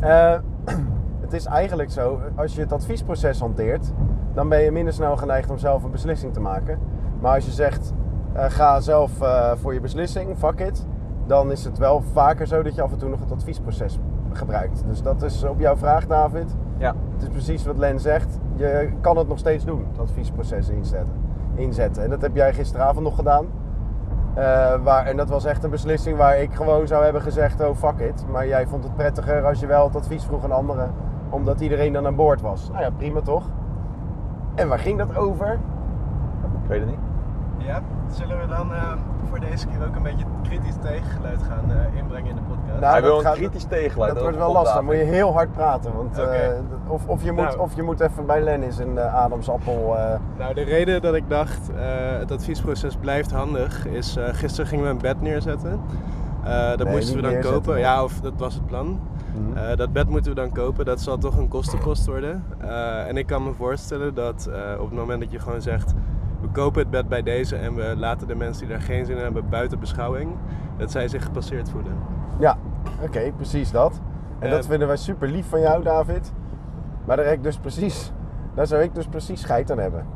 Eh, 0.00 0.34
het 1.24 1.32
is 1.32 1.44
eigenlijk 1.44 1.90
zo, 1.90 2.20
als 2.36 2.54
je 2.54 2.60
het 2.60 2.72
adviesproces 2.72 3.40
hanteert, 3.40 3.92
dan 4.34 4.48
ben 4.48 4.60
je 4.60 4.70
minder 4.70 4.92
snel 4.92 5.16
geneigd 5.16 5.50
om 5.50 5.58
zelf 5.58 5.84
een 5.84 5.90
beslissing 5.90 6.32
te 6.32 6.40
maken. 6.40 6.78
Maar 7.20 7.34
als 7.34 7.44
je 7.44 7.50
zegt, 7.50 7.92
eh, 8.32 8.44
ga 8.48 8.80
zelf 8.80 9.20
eh, 9.20 9.52
voor 9.54 9.74
je 9.74 9.80
beslissing, 9.80 10.36
fuck 10.38 10.60
it, 10.60 10.86
dan 11.26 11.50
is 11.50 11.64
het 11.64 11.78
wel 11.78 12.02
vaker 12.12 12.46
zo 12.46 12.62
dat 12.62 12.74
je 12.74 12.82
af 12.82 12.92
en 12.92 12.98
toe 12.98 13.08
nog 13.08 13.20
het 13.20 13.32
adviesproces 13.32 13.98
gebruikt. 14.32 14.84
Dus 14.86 15.02
dat 15.02 15.22
is 15.22 15.44
op 15.44 15.60
jouw 15.60 15.76
vraag, 15.76 16.06
David. 16.06 16.56
Ja, 16.78 16.94
Het 17.12 17.22
is 17.22 17.28
precies 17.28 17.64
wat 17.64 17.78
Len 17.78 18.00
zegt. 18.00 18.38
Je 18.54 18.92
kan 19.00 19.16
het 19.16 19.28
nog 19.28 19.38
steeds 19.38 19.64
doen, 19.64 19.86
het 19.90 19.98
adviesproces 19.98 20.68
inzetten. 20.68 21.12
Inzetten. 21.54 22.02
En 22.02 22.10
dat 22.10 22.22
heb 22.22 22.36
jij 22.36 22.52
gisteravond 22.52 23.04
nog 23.04 23.14
gedaan. 23.14 23.46
Eh, 24.34 24.74
waar, 24.82 25.06
en 25.06 25.16
dat 25.16 25.28
was 25.28 25.44
echt 25.44 25.64
een 25.64 25.70
beslissing 25.70 26.16
waar 26.16 26.38
ik 26.38 26.54
gewoon 26.54 26.86
zou 26.86 27.04
hebben 27.04 27.22
gezegd, 27.22 27.60
oh 27.60 27.76
fuck 27.76 27.98
it. 27.98 28.24
Maar 28.30 28.46
jij 28.46 28.66
vond 28.66 28.84
het 28.84 28.94
prettiger 28.94 29.44
als 29.46 29.60
je 29.60 29.66
wel 29.66 29.84
het 29.84 29.96
advies 29.96 30.24
vroeg 30.24 30.44
aan 30.44 30.52
anderen. 30.52 30.92
Omdat 31.30 31.60
iedereen 31.60 31.92
dan 31.92 32.06
aan 32.06 32.16
boord 32.16 32.40
was. 32.40 32.70
Nou 32.70 32.82
ja, 32.82 32.90
prima 32.90 33.20
toch? 33.20 33.44
En 34.54 34.68
waar 34.68 34.78
ging 34.78 34.98
dat 34.98 35.16
over? 35.16 35.58
ik 36.62 36.68
weet 36.68 36.80
het 36.80 36.88
niet. 36.88 37.13
Ja, 37.58 37.82
zullen 38.10 38.40
we 38.40 38.46
dan 38.46 38.72
eh, 38.72 38.92
voor 39.28 39.40
deze 39.40 39.66
keer 39.66 39.86
ook 39.88 39.96
een 39.96 40.02
beetje 40.02 40.24
kritisch 40.42 40.74
tegengeluid 40.82 41.42
gaan 41.42 41.70
eh, 41.70 41.98
inbrengen 41.98 42.28
in 42.30 42.36
de 42.36 42.42
podcast? 42.42 42.80
Nou, 42.80 42.92
Hij 42.92 43.02
wil 43.02 43.24
een 43.24 43.32
kritisch 43.32 43.64
tegengeluid. 43.64 44.14
dat 44.14 44.22
wordt 44.22 44.38
wel 44.38 44.52
lastig. 44.52 44.74
Dan 44.74 44.84
moet 44.84 44.94
je 44.94 45.00
heel 45.00 45.32
hard 45.32 45.52
praten. 45.52 45.96
Want, 45.96 46.18
eh, 46.18 46.24
Oké. 46.24 46.60
of, 46.88 47.06
of, 47.06 47.22
je 47.22 47.32
moet, 47.32 47.44
Nou. 47.44 47.58
of 47.58 47.74
je 47.76 47.82
moet 47.82 48.00
even 48.00 48.26
bij 48.26 48.40
Len 48.42 48.62
in 48.62 48.72
zijn 48.72 48.98
eh, 48.98 49.14
Adamsappel. 49.14 49.96
Nou, 50.38 50.54
de 50.54 50.62
reden 50.62 51.02
dat 51.02 51.14
ik 51.14 51.28
dacht 51.28 51.70
uh, 51.70 51.76
het 52.18 52.32
adviesproces 52.32 52.96
blijft 52.96 53.30
handig 53.32 53.86
is, 53.86 54.16
uh, 54.16 54.24
gisteren 54.32 54.66
gingen 54.66 54.84
we 54.84 54.90
een 54.90 54.98
bed 54.98 55.20
neerzetten. 55.20 55.80
Uh, 56.44 56.68
dat 56.68 56.84
Nee, 56.84 56.94
moesten 56.94 57.16
we 57.16 57.22
dan 57.22 57.30
neerzetten, 57.30 57.62
kopen. 57.62 57.78
Ja, 57.78 58.02
of 58.04 58.20
dat 58.20 58.32
was 58.36 58.54
het 58.54 58.66
plan. 58.66 59.00
Mhm. 59.34 59.56
Uh, 59.58 59.76
dat 59.76 59.92
bed 59.92 60.08
moeten 60.08 60.30
we 60.34 60.40
dan 60.40 60.52
kopen. 60.52 60.84
Dat 60.84 61.00
zal 61.00 61.18
toch 61.18 61.36
een 61.36 61.48
kostenpost 61.48 62.06
worden. 62.06 62.44
Uh, 62.64 63.08
en 63.08 63.16
ik 63.16 63.26
kan 63.26 63.42
me 63.44 63.52
voorstellen 63.52 64.14
dat 64.14 64.48
uh, 64.50 64.80
op 64.80 64.88
het 64.90 64.98
moment 64.98 65.20
dat 65.20 65.30
je 65.32 65.38
gewoon 65.40 65.62
zegt... 65.62 65.92
kopen 66.54 66.80
het 66.80 66.90
bed 66.90 67.08
bij 67.08 67.22
deze 67.22 67.56
en 67.56 67.74
we 67.74 67.94
laten 67.96 68.26
de 68.26 68.34
mensen 68.34 68.66
die 68.66 68.76
daar 68.76 68.84
geen 68.84 69.06
zin 69.06 69.16
in 69.16 69.22
hebben 69.22 69.48
buiten 69.48 69.78
beschouwing... 69.80 70.30
dat 70.76 70.90
zij 70.90 71.08
zich 71.08 71.24
gepasseerd 71.24 71.70
voelen. 71.70 71.92
Ja, 72.38 72.56
oké, 73.02 73.32
precies 73.36 73.70
dat. 73.70 74.00
En 74.38 74.46
Eh, 74.48 74.54
dat 74.54 74.66
vinden 74.66 74.88
wij 74.88 74.96
super 74.96 75.28
lief 75.28 75.48
van 75.48 75.60
jou, 75.60 75.82
David. 75.82 76.32
Maar 77.04 77.16
daar, 77.16 77.26
heb 77.26 77.34
ik 77.34 77.42
dus 77.42 77.58
precies, 77.58 78.12
daar 78.54 78.66
zou 78.66 78.82
ik 78.82 78.94
dus 78.94 79.06
precies 79.06 79.40
scheid 79.40 79.70
aan 79.70 79.78
hebben. 79.78 80.06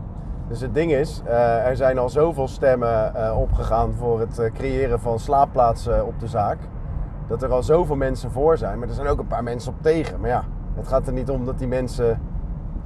Dus 0.49 0.61
het 0.61 0.75
ding 0.75 0.92
is, 0.92 1.23
eh, 1.25 1.66
er 1.66 1.76
zijn 1.76 1.99
al 1.99 2.09
zoveel 2.09 2.49
stemmen 2.49 3.14
eh, 3.14 3.38
opgegaan 3.38 3.95
voor 3.95 4.21
het 4.21 4.38
eh, 4.38 4.52
creëren 4.52 5.00
van 5.00 5.18
slaapplaatsen 5.18 6.07
op 6.07 6.21
de 6.21 6.26
zaak. 6.26 6.59
Dat 7.26 7.42
er 7.42 7.52
al 7.52 7.62
zoveel 7.62 7.97
mensen 7.97 8.30
voor 8.30 8.59
zijn. 8.59 8.78
Maar 8.78 8.88
er 8.88 8.95
zijn 8.95 9.07
ook 9.07 9.18
een 9.18 9.26
paar 9.26 9.42
mensen 9.42 9.73
op 9.73 9.83
tegen. 9.83 10.21
Maar 10.21 10.30
ja, 10.30 10.45
het 10.75 10.88
gaat 10.88 11.07
er 11.07 11.12
niet 11.12 11.30
om 11.30 11.45
dat 11.45 11.59
die 11.59 11.68
mensen, 11.68 12.21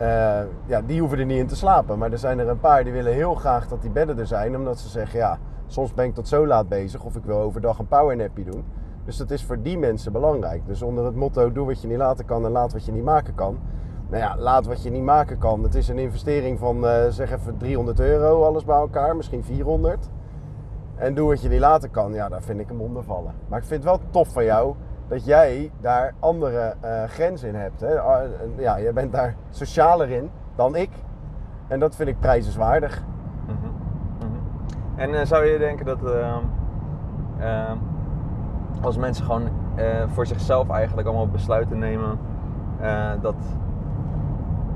eh, 0.02 0.46
ja, 0.66 0.80
die 0.86 1.00
hoeven 1.00 1.18
er 1.18 1.24
niet 1.24 1.38
in 1.38 1.46
te 1.46 1.56
slapen. 1.56 1.98
Maar 1.98 2.12
er 2.12 2.18
zijn 2.18 2.38
er 2.38 2.48
een 2.48 2.60
paar 2.60 2.84
die 2.84 2.92
willen 2.92 3.12
heel 3.12 3.34
graag 3.34 3.68
dat 3.68 3.82
die 3.82 3.90
bedden 3.90 4.18
er 4.18 4.26
zijn. 4.26 4.56
Omdat 4.56 4.78
ze 4.78 4.88
zeggen, 4.88 5.18
ja, 5.18 5.38
soms 5.66 5.94
ben 5.94 6.04
ik 6.04 6.14
tot 6.14 6.28
zo 6.28 6.46
laat 6.46 6.68
bezig. 6.68 7.04
Of 7.04 7.16
ik 7.16 7.24
wil 7.24 7.38
overdag 7.38 7.78
een 7.78 7.86
powernappie 7.88 8.44
doen. 8.44 8.64
Dus 9.04 9.16
dat 9.16 9.30
is 9.30 9.44
voor 9.44 9.62
die 9.62 9.78
mensen 9.78 10.12
belangrijk. 10.12 10.66
Dus 10.66 10.82
onder 10.82 11.04
het 11.04 11.14
motto: 11.14 11.52
doe 11.52 11.66
wat 11.66 11.82
je 11.82 11.88
niet 11.88 11.98
laten 11.98 12.24
kan 12.24 12.44
en 12.44 12.50
laat 12.50 12.72
wat 12.72 12.84
je 12.84 12.92
niet 12.92 13.04
maken 13.04 13.34
kan. 13.34 13.58
Nou 14.08 14.22
ja, 14.22 14.36
laat 14.38 14.66
wat 14.66 14.82
je 14.82 14.90
niet 14.90 15.02
maken 15.02 15.38
kan. 15.38 15.62
Het 15.62 15.74
is 15.74 15.88
een 15.88 15.98
investering 15.98 16.58
van 16.58 16.84
uh, 16.84 17.06
zeg 17.08 17.32
even 17.32 17.56
300 17.56 18.00
euro, 18.00 18.44
alles 18.44 18.64
bij 18.64 18.76
elkaar, 18.76 19.16
misschien 19.16 19.44
400. 19.44 20.08
En 20.96 21.14
doe 21.14 21.28
wat 21.28 21.42
je 21.42 21.48
niet 21.48 21.60
laten 21.60 21.90
kan, 21.90 22.12
ja, 22.12 22.28
daar 22.28 22.42
vind 22.42 22.60
ik 22.60 22.68
hem 22.68 22.80
onder 22.80 23.02
vallen. 23.02 23.34
Maar 23.48 23.58
ik 23.58 23.64
vind 23.64 23.84
het 23.84 23.92
wel 23.92 24.00
tof 24.10 24.32
van 24.32 24.44
jou 24.44 24.74
dat 25.12 25.24
jij 25.24 25.70
daar 25.80 26.14
andere 26.18 26.74
uh, 26.84 27.04
grenzen 27.04 27.48
in 27.48 27.54
hebt. 27.54 27.80
Hè? 27.80 27.94
Uh, 27.94 28.30
ja, 28.56 28.80
jij 28.80 28.92
bent 28.92 29.12
daar 29.12 29.34
socialer 29.50 30.10
in 30.10 30.30
dan 30.54 30.76
ik. 30.76 30.90
En 31.68 31.80
dat 31.80 31.96
vind 31.96 32.08
ik 32.08 32.20
prijzenswaardig. 32.20 33.02
Mm 33.46 33.56
-hmm. 33.60 33.70
Mm 33.70 34.34
-hmm. 34.34 34.98
En 34.98 35.10
uh, 35.10 35.20
zou 35.24 35.44
je 35.44 35.58
denken 35.58 35.86
dat 35.86 35.98
ehm, 36.04 37.76
als 38.80 38.96
mensen 38.96 39.24
gewoon 39.24 39.48
uh, 39.76 39.84
voor 40.06 40.26
zichzelf 40.26 40.70
eigenlijk 40.70 41.08
allemaal 41.08 41.28
besluiten 41.28 41.78
nemen 41.78 42.18
dat 43.20 43.36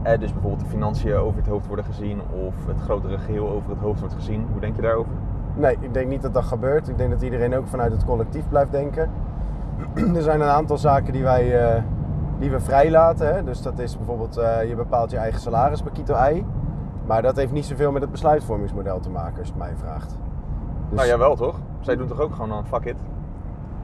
eh, 0.02 0.18
dus 0.18 0.32
bijvoorbeeld 0.32 0.62
de 0.62 0.68
financiën 0.68 1.14
over 1.14 1.38
het 1.38 1.48
hoofd 1.48 1.66
worden 1.66 1.84
gezien 1.84 2.20
of 2.46 2.66
het 2.66 2.80
grotere 2.80 3.18
geheel 3.18 3.48
over 3.48 3.70
het 3.70 3.78
hoofd 3.78 4.00
wordt 4.00 4.14
gezien. 4.14 4.46
Hoe 4.52 4.60
denk 4.60 4.76
je 4.76 4.82
daarover? 4.82 5.12
Nee, 5.54 5.76
ik 5.80 5.94
denk 5.94 6.08
niet 6.08 6.22
dat 6.22 6.34
dat 6.34 6.44
gebeurt. 6.44 6.88
Ik 6.88 6.98
denk 6.98 7.10
dat 7.10 7.22
iedereen 7.22 7.54
ook 7.54 7.66
vanuit 7.66 7.92
het 7.92 8.04
collectief 8.04 8.48
blijft 8.48 8.72
denken. 8.72 9.10
er 10.16 10.23
zijn 10.23 10.40
een 10.40 10.49
aantal 10.49 10.78
zaken 10.78 11.12
die 11.12 11.23
wij 11.23 11.64
eh, 11.64 11.83
die 12.38 12.50
we 12.50 12.61
vrijlaten. 12.61 13.35
Hè? 13.35 13.45
Dus 13.45 13.62
dat 13.62 13.78
is 13.78 13.97
bijvoorbeeld, 13.97 14.37
eh, 14.37 14.68
je 14.68 14.75
bepaalt 14.75 15.11
je 15.11 15.16
eigen 15.16 15.40
salaris 15.40 15.83
bij 15.83 15.92
Kito 15.92 16.14
Ei. 16.14 16.47
Maar 17.06 17.23
dat 17.23 17.37
heeft 17.37 17.52
niet 17.52 17.64
zoveel 17.64 17.92
met 17.92 18.02
het 18.02 18.11
besluitvormingsmodel 18.11 19.00
te 19.00 19.11
maken, 19.11 19.38
als 19.38 19.47
je 19.47 19.52
het 19.52 19.62
mij 19.62 19.73
vraagt. 19.76 20.18
Dus, 20.88 20.97
Nou 20.97 21.09
jawel 21.09 21.37
toch? 21.37 21.61
Zij 21.80 21.97
doen 21.97 22.06
toch 22.06 22.21
ook 22.21 22.33
gewoon 22.33 22.49
dan 22.49 22.66
fuck 22.66 22.85
it. 22.85 22.97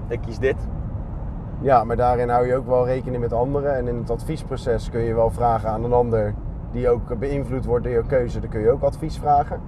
Ik 0.09 0.21
kies 0.21 0.39
dit. 0.39 0.57
Ja, 1.61 1.85
maar 1.85 1.97
daarin 1.97 2.29
hou 2.29 2.47
je 2.47 2.57
ook 2.57 2.67
wel 2.67 2.87
rekening 2.87 3.23
met 3.23 3.33
anderen. 3.33 3.77
En 3.77 3.89
in 3.89 3.97
het 3.97 4.11
adviesproces 4.11 4.91
kun 4.91 5.01
je 5.01 5.15
wel 5.15 5.31
vragen 5.31 5.69
aan 5.69 5.85
een 5.85 5.93
ander 5.93 6.35
die 6.71 6.89
ook 6.89 7.19
beïnvloed 7.19 7.65
wordt 7.65 7.85
door 7.85 7.93
je 7.93 8.07
keuze. 8.07 8.41
Dan 8.41 8.51
kun 8.51 8.61
je 8.61 8.71
ook 8.71 8.83
advies 8.83 9.19
vragen. 9.19 9.61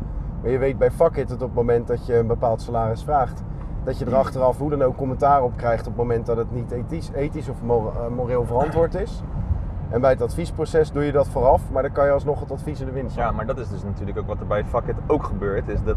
Maar 0.42 0.50
je 0.50 0.58
weet 0.58 0.78
bij 0.78 0.90
fuck 0.90 1.16
it 1.16 1.28
dat 1.28 1.42
op 1.42 1.48
het 1.48 1.56
moment 1.56 1.86
dat 1.86 2.06
je 2.06 2.16
een 2.16 2.26
bepaald 2.26 2.62
salaris 2.62 3.02
vraagt, 3.02 3.42
dat 3.84 3.98
je 3.98 4.04
er 4.04 4.14
achteraf 4.14 4.58
hoe 4.58 4.70
dan 4.70 4.82
ook 4.82 4.96
commentaar 4.96 5.42
op 5.42 5.56
krijgt 5.56 5.80
op 5.86 5.92
het 5.92 5.96
moment 5.96 6.26
dat 6.26 6.36
het 6.36 6.52
niet 6.52 6.70
ethisch, 6.70 7.10
ethisch 7.14 7.48
of 7.48 7.56
eh, 7.62 8.06
moreel 8.16 8.44
verantwoord 8.44 8.94
is. 8.94 9.22
En 9.90 10.00
bij 10.00 10.10
het 10.10 10.22
adviesproces 10.22 10.92
doe 10.92 11.04
je 11.04 11.12
dat 11.12 11.28
vooraf, 11.28 11.62
maar 11.72 11.82
dan 11.82 11.92
kan 11.92 12.04
je 12.06 12.10
alsnog 12.12 12.40
het 12.40 12.50
advies 12.52 12.80
in 12.80 12.86
de 12.86 12.92
winst 12.92 13.16
Ja, 13.16 13.30
maar 13.30 13.46
dat 13.46 13.58
is 13.58 13.68
dus 13.68 13.82
natuurlijk 13.82 14.18
ook 14.18 14.26
wat 14.26 14.40
er 14.40 14.46
bij 14.46 14.64
fuck 14.64 14.86
it 14.86 14.96
ook 15.06 15.22
gebeurt. 15.24 15.68
Is 15.68 15.82
dat 15.84 15.96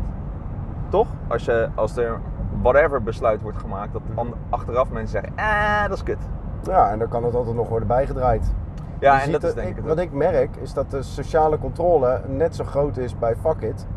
toch? 0.90 1.08
Als, 1.28 1.46
je, 1.46 1.70
als 1.76 1.98
er 1.98 2.20
whatever 2.62 3.04
besluit 3.04 3.42
wordt 3.42 3.58
gemaakt, 3.58 3.94
dat 3.94 4.02
an- 4.16 4.34
achteraf 4.50 4.90
mensen 4.92 5.12
zeggen, 5.22 5.32
ah, 5.36 5.82
dat 5.88 5.98
is 5.98 6.04
kut. 6.04 6.18
Ja, 6.64 6.90
en 6.92 7.00
dan 7.00 7.08
kan 7.08 7.24
het 7.24 7.36
altijd 7.36 7.56
nog 7.56 7.70
worden 7.70 7.88
bijgedraaid. 7.88 8.54
Ja, 9.00 9.16
Je 9.16 9.22
en 9.22 9.32
dat 9.32 9.44
is 9.44 9.54
denk 9.54 9.78
ik 9.78 9.84
Wat 9.84 10.00
ik 10.00 10.12
merk 10.12 10.56
is 10.56 10.74
dat 10.74 10.92
de 10.92 11.02
sociale 11.02 11.60
controle 11.60 12.22
net 12.28 12.56
zo 12.56 12.64
groot 12.64 12.98
is 12.98 13.18
bij 13.18 13.36
Fuck 13.36 13.62
It 13.62 13.88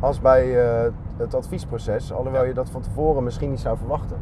als 0.00 0.20
bij 0.20 0.64
eh, 0.84 0.90
het 1.16 1.34
adviesproces. 1.34 2.12
Alhoewel 2.12 2.42
Ja. 2.42 2.48
je 2.48 2.54
dat 2.54 2.70
van 2.70 2.80
tevoren 2.80 3.24
misschien 3.24 3.50
niet 3.50 3.60
zou 3.60 3.76
verwachten. 3.76 4.16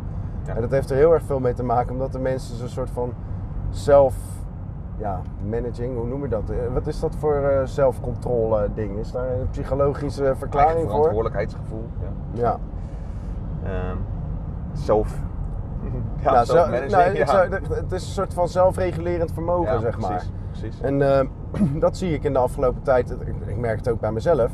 Ja. 0.47 0.55
En 0.55 0.61
dat 0.61 0.71
heeft 0.71 0.91
er 0.91 0.97
heel 0.97 1.13
erg 1.13 1.23
veel 1.23 1.41
mee 1.41 1.55
te 1.55 1.65
maken 1.65 1.93
omdat 1.93 2.13
de 2.13 2.19
mensen 2.19 2.57
zo'n 2.57 2.69
soort 2.69 2.91
van 2.91 3.13
zelf 3.71 4.15
ja, 4.97 5.21
managing, 5.49 5.97
hoe 5.97 6.07
noem 6.07 6.23
je 6.23 6.29
dat? 6.29 6.51
Eh, 6.51 6.57
Wat 6.73 6.87
is 6.87 7.01
dat 7.01 7.15
voor 7.17 7.35
eh, 7.35 7.65
zelfcontrole 7.67 8.69
ding? 8.75 8.99
Is 8.99 9.13
daar 9.13 9.31
een 9.41 9.49
psychologische 9.51 10.35
verklaring 10.37 10.81
voor? 10.81 10.89
verantwoordelijkheidsgevoel. 10.89 11.85
Ja. 12.01 12.09
Ja. 12.43 12.59
Ehm, 13.65 13.97
zelf. 14.73 15.19
Ja, 16.23 16.33
Nou, 16.33 16.45
zelfmanaging, 16.45 16.91
nou, 16.91 17.03
het, 17.03 17.17
ja. 17.17 17.27
zou- 17.27 17.49
het 17.75 17.93
is 17.93 18.05
een 18.07 18.13
soort 18.13 18.35
van 18.35 18.49
zelfregulerend 18.49 19.33
vermogen, 19.33 19.73
Ja, 19.73 19.79
zeg 19.81 19.99
maar. 20.01 20.11
Precies, 20.11 20.31
precies. 20.51 20.81
En 20.81 21.03
eh, 21.19 21.27
dat 21.85 21.97
zie 21.97 22.15
ik 22.15 22.25
in 22.25 22.33
de 22.33 22.39
afgelopen 22.39 22.83
tijd. 22.83 23.11
Ik 23.47 23.57
merk 23.57 23.77
het 23.77 23.89
ook 23.89 24.01
bij 24.01 24.13
mezelf. 24.13 24.51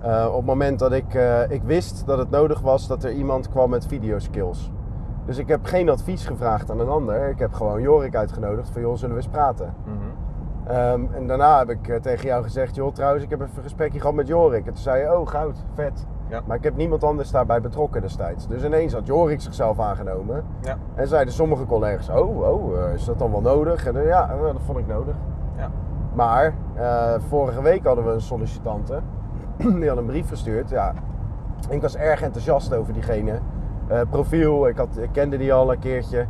Eh, 0.00 0.26
op 0.28 0.36
het 0.36 0.46
moment 0.46 0.78
dat 0.78 0.92
ik, 0.92 1.14
eh, 1.14 1.50
ik 1.50 1.62
wist 1.62 2.06
dat 2.06 2.18
het 2.18 2.30
nodig 2.30 2.60
was 2.60 2.86
dat 2.86 3.04
er 3.04 3.12
iemand 3.12 3.48
kwam 3.48 3.70
met 3.70 3.86
videoskills. 3.86 4.70
Dus 5.24 5.38
ik 5.38 5.48
heb 5.48 5.64
geen 5.64 5.88
advies 5.88 6.26
gevraagd 6.26 6.70
aan 6.70 6.80
een 6.80 6.88
ander. 6.88 7.28
Ik 7.28 7.38
heb 7.38 7.52
gewoon 7.52 7.80
Jorik 7.80 8.16
uitgenodigd 8.16 8.70
van 8.70 8.82
joh, 8.82 8.96
zullen 8.96 9.14
we 9.14 9.20
eens 9.20 9.30
praten. 9.30 9.74
Mhm. 9.84 9.96
Ehm, 10.68 11.04
en 11.12 11.26
daarna 11.26 11.58
heb 11.58 11.70
ik 11.70 11.88
eh, 11.88 12.00
tegen 12.00 12.26
jou 12.26 12.42
gezegd, 12.42 12.74
joh 12.74 12.92
trouwens, 12.92 13.24
ik 13.24 13.30
heb 13.30 13.40
even 13.40 13.56
een 13.56 13.62
gesprekje 13.62 14.00
gehad 14.00 14.14
met 14.14 14.26
Jorik. 14.26 14.66
En 14.66 14.72
toen 14.72 14.82
zei 14.82 15.02
je, 15.02 15.18
oh 15.18 15.26
goud, 15.26 15.64
vet. 15.74 16.06
Ja. 16.28 16.40
Maar 16.46 16.56
ik 16.56 16.64
heb 16.64 16.76
niemand 16.76 17.04
anders 17.04 17.30
daarbij 17.30 17.60
betrokken 17.60 18.00
destijds. 18.00 18.46
Dus 18.46 18.64
ineens 18.64 18.92
had 18.92 19.06
Jorik 19.06 19.40
zichzelf 19.40 19.80
aangenomen. 19.80 20.44
Ja. 20.60 20.76
En 20.94 21.08
zeiden 21.08 21.34
sommige 21.34 21.66
collega's, 21.66 22.08
oh, 22.08 22.40
oh 22.40 22.92
is 22.94 23.04
dat 23.04 23.18
dan 23.18 23.30
wel 23.30 23.40
nodig? 23.40 23.86
En 23.86 24.02
ja, 24.02 24.26
dat 24.26 24.62
vond 24.64 24.78
ik 24.78 24.86
nodig. 24.86 25.14
Ja. 25.56 25.70
Maar 26.14 26.54
vorige 27.28 27.62
week 27.62 27.84
hadden 27.84 28.04
we 28.04 28.10
een 28.10 28.20
sollicitante. 28.20 29.00
Die 29.80 29.88
had 29.88 29.98
een 29.98 30.06
brief 30.06 30.28
gestuurd. 30.28 30.70
Ja. 30.70 30.92
Ik 31.68 31.80
was 31.80 31.96
erg 31.96 32.22
enthousiast 32.22 32.74
over 32.74 32.92
diegene. 32.92 33.38
Eh, 33.88 34.00
profiel, 34.10 34.68
ik, 34.68 34.76
had, 34.76 34.98
ik 34.98 35.08
kende 35.12 35.36
die 35.38 35.52
al 35.52 35.72
een 35.72 35.78
keertje. 35.78 36.26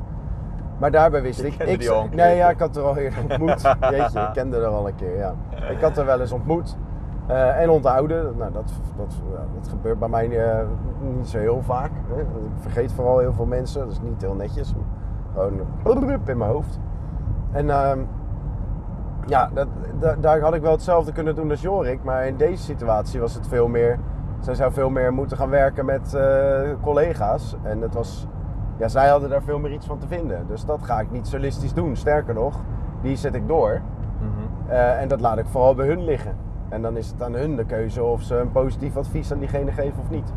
Maar 0.78 0.90
daarbij 0.90 1.22
wist 1.22 1.40
Je 1.40 1.46
ik... 1.46 1.56
kende 1.56 1.72
ik 1.72 1.78
die 1.78 1.90
al 1.90 2.02
een 2.02 2.16
nee, 2.16 2.36
ja, 2.36 2.50
ik 2.50 2.58
had 2.58 2.76
er 2.76 2.82
al 2.82 2.96
eerder 2.96 3.18
ontmoet. 3.30 3.62
Jeetje, 3.90 4.20
ik 4.20 4.32
kende 4.32 4.56
er 4.56 4.66
al 4.66 4.88
een 4.88 4.94
keer, 4.94 5.16
ja. 5.16 5.34
Ik 5.70 5.80
had 5.80 5.96
er 5.98 6.04
wel 6.04 6.20
eens 6.20 6.32
ontmoet. 6.32 6.76
eh, 7.26 7.60
en 7.62 7.70
onthouden. 7.70 8.36
Nou, 8.36 8.52
dat, 8.52 8.72
dat, 8.96 9.14
dat 9.54 9.68
gebeurt 9.68 9.98
bij 9.98 10.08
mij 10.08 10.46
eh, 10.48 10.66
niet 11.16 11.28
zo 11.28 11.38
heel 11.38 11.62
vaak. 11.62 11.90
Hè. 12.08 12.20
Ik 12.20 12.26
vergeet 12.58 12.92
vooral 12.92 13.18
heel 13.18 13.32
veel 13.32 13.46
mensen. 13.46 13.80
Dat 13.80 13.90
is 13.92 14.00
niet 14.00 14.20
heel 14.20 14.34
netjes. 14.34 14.74
Gewoon 15.82 16.10
in 16.26 16.38
mijn 16.38 16.50
hoofd. 16.50 16.78
En 17.52 17.70
ehm, 17.70 17.98
ja, 19.28 19.50
dat, 19.54 19.68
da- 19.98 20.16
daar 20.20 20.40
had 20.40 20.54
ik 20.54 20.62
wel 20.62 20.72
hetzelfde 20.72 21.12
kunnen 21.12 21.34
doen 21.34 21.50
als 21.50 21.60
Jorik. 21.60 22.02
Maar 22.04 22.26
in 22.26 22.36
deze 22.36 22.62
situatie 22.62 23.20
was 23.20 23.34
het 23.34 23.46
veel 23.48 23.68
meer... 23.68 23.98
Zij 24.40 24.54
zou 24.54 24.72
veel 24.72 24.90
meer 24.90 25.12
moeten 25.12 25.36
gaan 25.36 25.50
werken 25.50 25.84
met 25.84 26.14
eh, 26.14 26.60
collega's. 26.82 27.56
En 27.62 27.80
het 27.80 27.94
was... 27.94 28.26
Ja, 28.76 28.88
zij 28.88 29.08
hadden 29.08 29.30
daar 29.30 29.42
veel 29.42 29.58
meer 29.58 29.72
iets 29.72 29.86
van 29.86 29.98
te 29.98 30.06
vinden. 30.06 30.44
Dus 30.48 30.64
dat 30.64 30.82
ga 30.82 31.00
ik 31.00 31.10
niet 31.10 31.26
solistisch 31.26 31.74
doen. 31.74 31.96
Sterker 31.96 32.34
nog, 32.34 32.60
die 33.02 33.16
zet 33.16 33.34
ik 33.34 33.48
door. 33.48 33.80
Mhm. 34.20 34.70
Eh, 34.70 35.00
en 35.00 35.08
dat 35.08 35.20
laat 35.20 35.38
ik 35.38 35.46
vooral 35.46 35.74
bij 35.74 35.86
hun 35.86 36.04
liggen. 36.04 36.36
En 36.68 36.82
dan 36.82 36.96
is 36.96 37.10
het 37.10 37.22
aan 37.22 37.34
hun 37.34 37.56
de 37.56 37.64
keuze 37.64 38.02
of 38.02 38.22
ze 38.22 38.36
een 38.36 38.52
positief 38.52 38.96
advies 38.96 39.32
aan 39.32 39.38
diegene 39.38 39.72
geven 39.72 40.00
of 40.00 40.10
niet. 40.10 40.32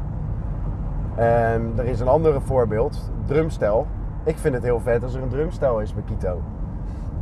Ehm, 1.16 1.62
er 1.76 1.86
is 1.86 2.00
een 2.00 2.08
ander 2.08 2.42
voorbeeld, 2.42 3.12
drumstel. 3.26 3.88
Ik 4.24 4.38
vind 4.38 4.56
het 4.56 4.64
heel 4.64 4.80
vet 4.80 5.04
als 5.04 5.16
er 5.16 5.22
een 5.22 5.30
drumstel 5.30 5.80
is 5.80 5.94
bij 5.94 6.04
Kito. 6.04 6.42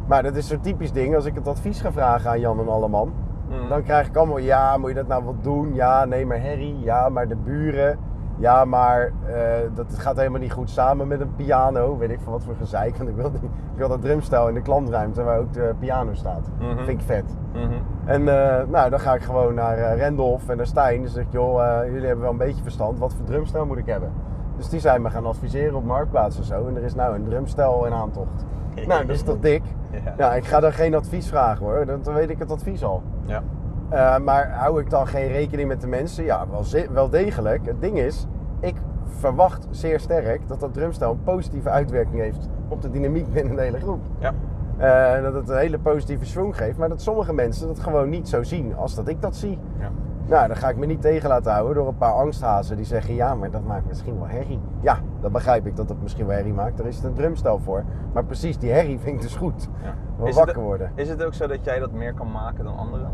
Maar 0.09 0.23
dat 0.23 0.35
is 0.35 0.47
zo'n 0.47 0.59
typisch 0.59 0.91
ding, 0.91 1.15
als 1.15 1.25
ik 1.25 1.35
het 1.35 1.47
advies 1.47 1.81
ga 1.81 1.91
vragen 1.91 2.29
aan 2.29 2.39
Jan 2.39 2.59
en 2.59 2.69
Alleman, 2.69 3.11
Mhm. 3.49 3.69
dan 3.69 3.83
krijg 3.83 4.07
ik 4.07 4.15
allemaal, 4.15 4.37
ja, 4.37 4.77
moet 4.77 4.89
je 4.89 4.95
dat 4.95 5.07
nou 5.07 5.23
wel 5.23 5.35
doen? 5.41 5.73
Ja, 5.73 6.05
nee, 6.05 6.25
maar 6.25 6.41
herrie. 6.41 6.79
Ja, 6.79 7.09
maar 7.09 7.27
de 7.27 7.35
buren. 7.35 7.97
Ja, 8.37 8.65
maar 8.65 9.11
eh, 9.27 9.33
dat 9.75 9.99
gaat 9.99 10.17
helemaal 10.17 10.39
niet 10.39 10.51
goed 10.51 10.69
samen 10.69 11.07
met 11.07 11.19
een 11.21 11.35
piano. 11.35 11.97
Weet 11.97 12.09
ik 12.09 12.19
van 12.23 12.31
wat 12.33 12.43
voor 12.43 12.55
gezeik. 12.55 12.97
Want 12.97 13.09
ik 13.09 13.15
wil, 13.15 13.31
die- 13.31 13.39
ik 13.43 13.77
wil 13.77 13.87
dat 13.87 14.01
drumstel 14.01 14.47
in 14.47 14.53
de 14.53 14.61
klantruimte 14.61 15.23
waar 15.23 15.37
ook 15.39 15.53
de 15.53 15.73
piano 15.79 16.13
staat. 16.13 16.49
Mhm. 16.59 16.75
Vind 16.77 16.99
ik 17.01 17.05
vet. 17.05 17.35
Mhm. 17.53 17.63
En 18.05 18.27
eh, 18.27 18.63
nou, 18.67 18.89
dan 18.89 18.99
ga 18.99 19.13
ik 19.13 19.21
gewoon 19.21 19.53
naar 19.53 19.77
eh, 19.77 19.97
Rendolf 19.97 20.49
en 20.49 20.57
naar 20.57 20.65
Stijn. 20.67 21.01
Dan 21.01 21.09
zeg 21.11 21.23
ik, 21.23 21.31
joh, 21.31 21.83
jullie 21.85 22.05
hebben 22.05 22.21
wel 22.23 22.31
een 22.31 22.37
beetje 22.37 22.63
verstand. 22.63 22.99
Wat 22.99 23.13
voor 23.13 23.25
drumstel 23.25 23.65
moet 23.65 23.77
ik 23.77 23.85
hebben? 23.85 24.11
Dus 24.57 24.69
die 24.69 24.79
zijn 24.79 25.01
me 25.01 25.09
gaan 25.09 25.25
adviseren 25.25 25.75
op 25.75 25.83
Marktplaats 25.83 26.37
en 26.37 26.43
zo. 26.43 26.67
En 26.67 26.75
er 26.75 26.83
is 26.83 26.95
nou 26.95 27.15
een 27.15 27.23
drumstel 27.23 27.85
in 27.85 27.93
aantocht. 27.93 28.45
nou, 28.87 29.05
dat 29.05 29.15
is 29.15 29.21
toch 29.23 29.39
dik? 29.39 29.63
Ja. 29.91 30.13
Ja, 30.17 30.33
ik 30.33 30.45
ga 30.45 30.59
dan 30.59 30.73
geen 30.73 30.95
advies 30.95 31.27
vragen 31.27 31.65
hoor. 31.65 31.85
Dan, 31.85 31.99
dan 32.03 32.13
weet 32.13 32.29
ik 32.29 32.39
het 32.39 32.51
advies 32.51 32.83
al. 32.83 33.03
Ja. 33.25 33.43
Eh, 33.89 34.17
maar 34.17 34.51
hou 34.51 34.81
ik 34.81 34.89
dan 34.89 35.07
geen 35.07 35.27
rekening 35.27 35.67
met 35.67 35.81
de 35.81 35.87
mensen? 35.87 36.23
Ja, 36.23 36.45
wel, 36.49 36.63
wel 36.91 37.09
degelijk. 37.09 37.65
Het 37.65 37.81
ding 37.81 37.97
is, 37.97 38.27
ik 38.59 38.75
verwacht 39.03 39.67
zeer 39.69 39.99
sterk 39.99 40.47
dat 40.47 40.59
dat 40.59 40.73
drumstel 40.73 41.11
een 41.11 41.23
positieve 41.23 41.69
uitwerking 41.69 42.21
heeft 42.21 42.49
op 42.67 42.81
de 42.81 42.89
dynamiek 42.89 43.33
binnen 43.33 43.55
de 43.55 43.61
hele 43.61 43.79
groep. 43.79 44.01
Ja. 44.19 44.33
Eh, 44.77 45.23
dat 45.23 45.33
het 45.33 45.49
een 45.49 45.57
hele 45.57 45.79
positieve 45.79 46.25
swing 46.25 46.57
geeft, 46.57 46.77
maar 46.77 46.89
dat 46.89 47.01
sommige 47.01 47.33
mensen 47.33 47.67
dat 47.67 47.79
gewoon 47.79 48.09
niet 48.09 48.29
zo 48.29 48.43
zien 48.43 48.75
als 48.75 48.95
dat 48.95 49.07
ik 49.07 49.21
dat 49.21 49.35
zie. 49.35 49.57
Ja. 49.79 49.89
Nou, 50.25 50.47
dan 50.47 50.57
ga 50.57 50.69
ik 50.69 50.77
me 50.77 50.85
niet 50.85 51.01
tegen 51.01 51.29
laten 51.29 51.51
houden 51.51 51.75
door 51.75 51.87
een 51.87 51.97
paar 51.97 52.13
angsthazen 52.13 52.75
die 52.75 52.85
zeggen: 52.85 53.15
ja, 53.15 53.35
maar 53.35 53.51
dat 53.51 53.63
maakt 53.63 53.87
misschien 53.87 54.17
wel 54.19 54.27
herrie. 54.27 54.59
Ja, 54.81 54.99
dan 55.21 55.31
begrijp 55.31 55.65
ik 55.65 55.75
dat 55.75 55.89
het 55.89 56.01
misschien 56.01 56.25
wel 56.25 56.35
herrie 56.35 56.53
maakt. 56.53 56.77
Daar 56.77 56.87
is 56.87 56.95
het 56.95 57.05
een 57.05 57.13
drumstel 57.13 57.59
voor. 57.59 57.83
Maar 58.13 58.25
precies 58.25 58.57
die 58.57 58.71
herrie 58.71 58.99
vind 58.99 59.15
ik 59.15 59.21
dus 59.21 59.35
goed. 59.35 59.69
Ja. 59.83 59.93
Wakker 60.17 60.45
het, 60.45 60.55
worden. 60.55 60.91
Is 60.95 61.09
het 61.09 61.23
ook 61.23 61.33
zo 61.33 61.47
dat 61.47 61.63
jij 61.63 61.79
dat 61.79 61.91
meer 61.91 62.13
kan 62.13 62.31
maken 62.31 62.63
dan 62.63 62.77
anderen? 62.77 63.11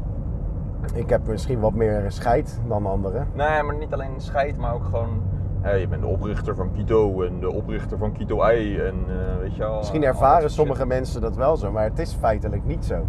Ik 0.94 1.10
heb 1.10 1.28
misschien 1.28 1.60
wat 1.60 1.74
meer 1.74 2.12
scheid 2.12 2.62
dan 2.68 2.86
anderen. 2.86 3.28
Nee, 3.34 3.64
maar 3.64 3.76
niet 3.76 3.94
alleen 3.94 4.22
scheid, 4.22 4.58
maar 4.58 4.74
ook 4.74 4.86
gewoon... 4.86 5.22
hé, 5.62 5.72
je 5.72 5.88
bent 5.88 6.02
de 6.02 6.08
oprichter 6.08 6.56
van 6.56 6.72
Kito 6.72 7.22
en 7.22 7.40
de 7.40 7.52
oprichter 7.52 7.98
van 7.98 8.12
Kito 8.12 8.42
Ei 8.42 8.80
en 8.80 8.96
eh, 9.08 9.40
weet 9.40 9.56
je 9.56 9.62
wel... 9.62 9.78
Misschien 9.78 10.02
dat 10.02 10.10
ervaren 10.10 10.50
sommige 10.50 10.80
shit. 10.80 10.88
mensen 10.88 11.22
dat 11.22 11.36
wel 11.36 11.58
zo, 11.58 11.72
maar 11.72 11.84
het 11.84 12.00
is 12.00 12.14
feitelijk 12.14 12.66
niet 12.66 12.86
zo. 12.86 13.06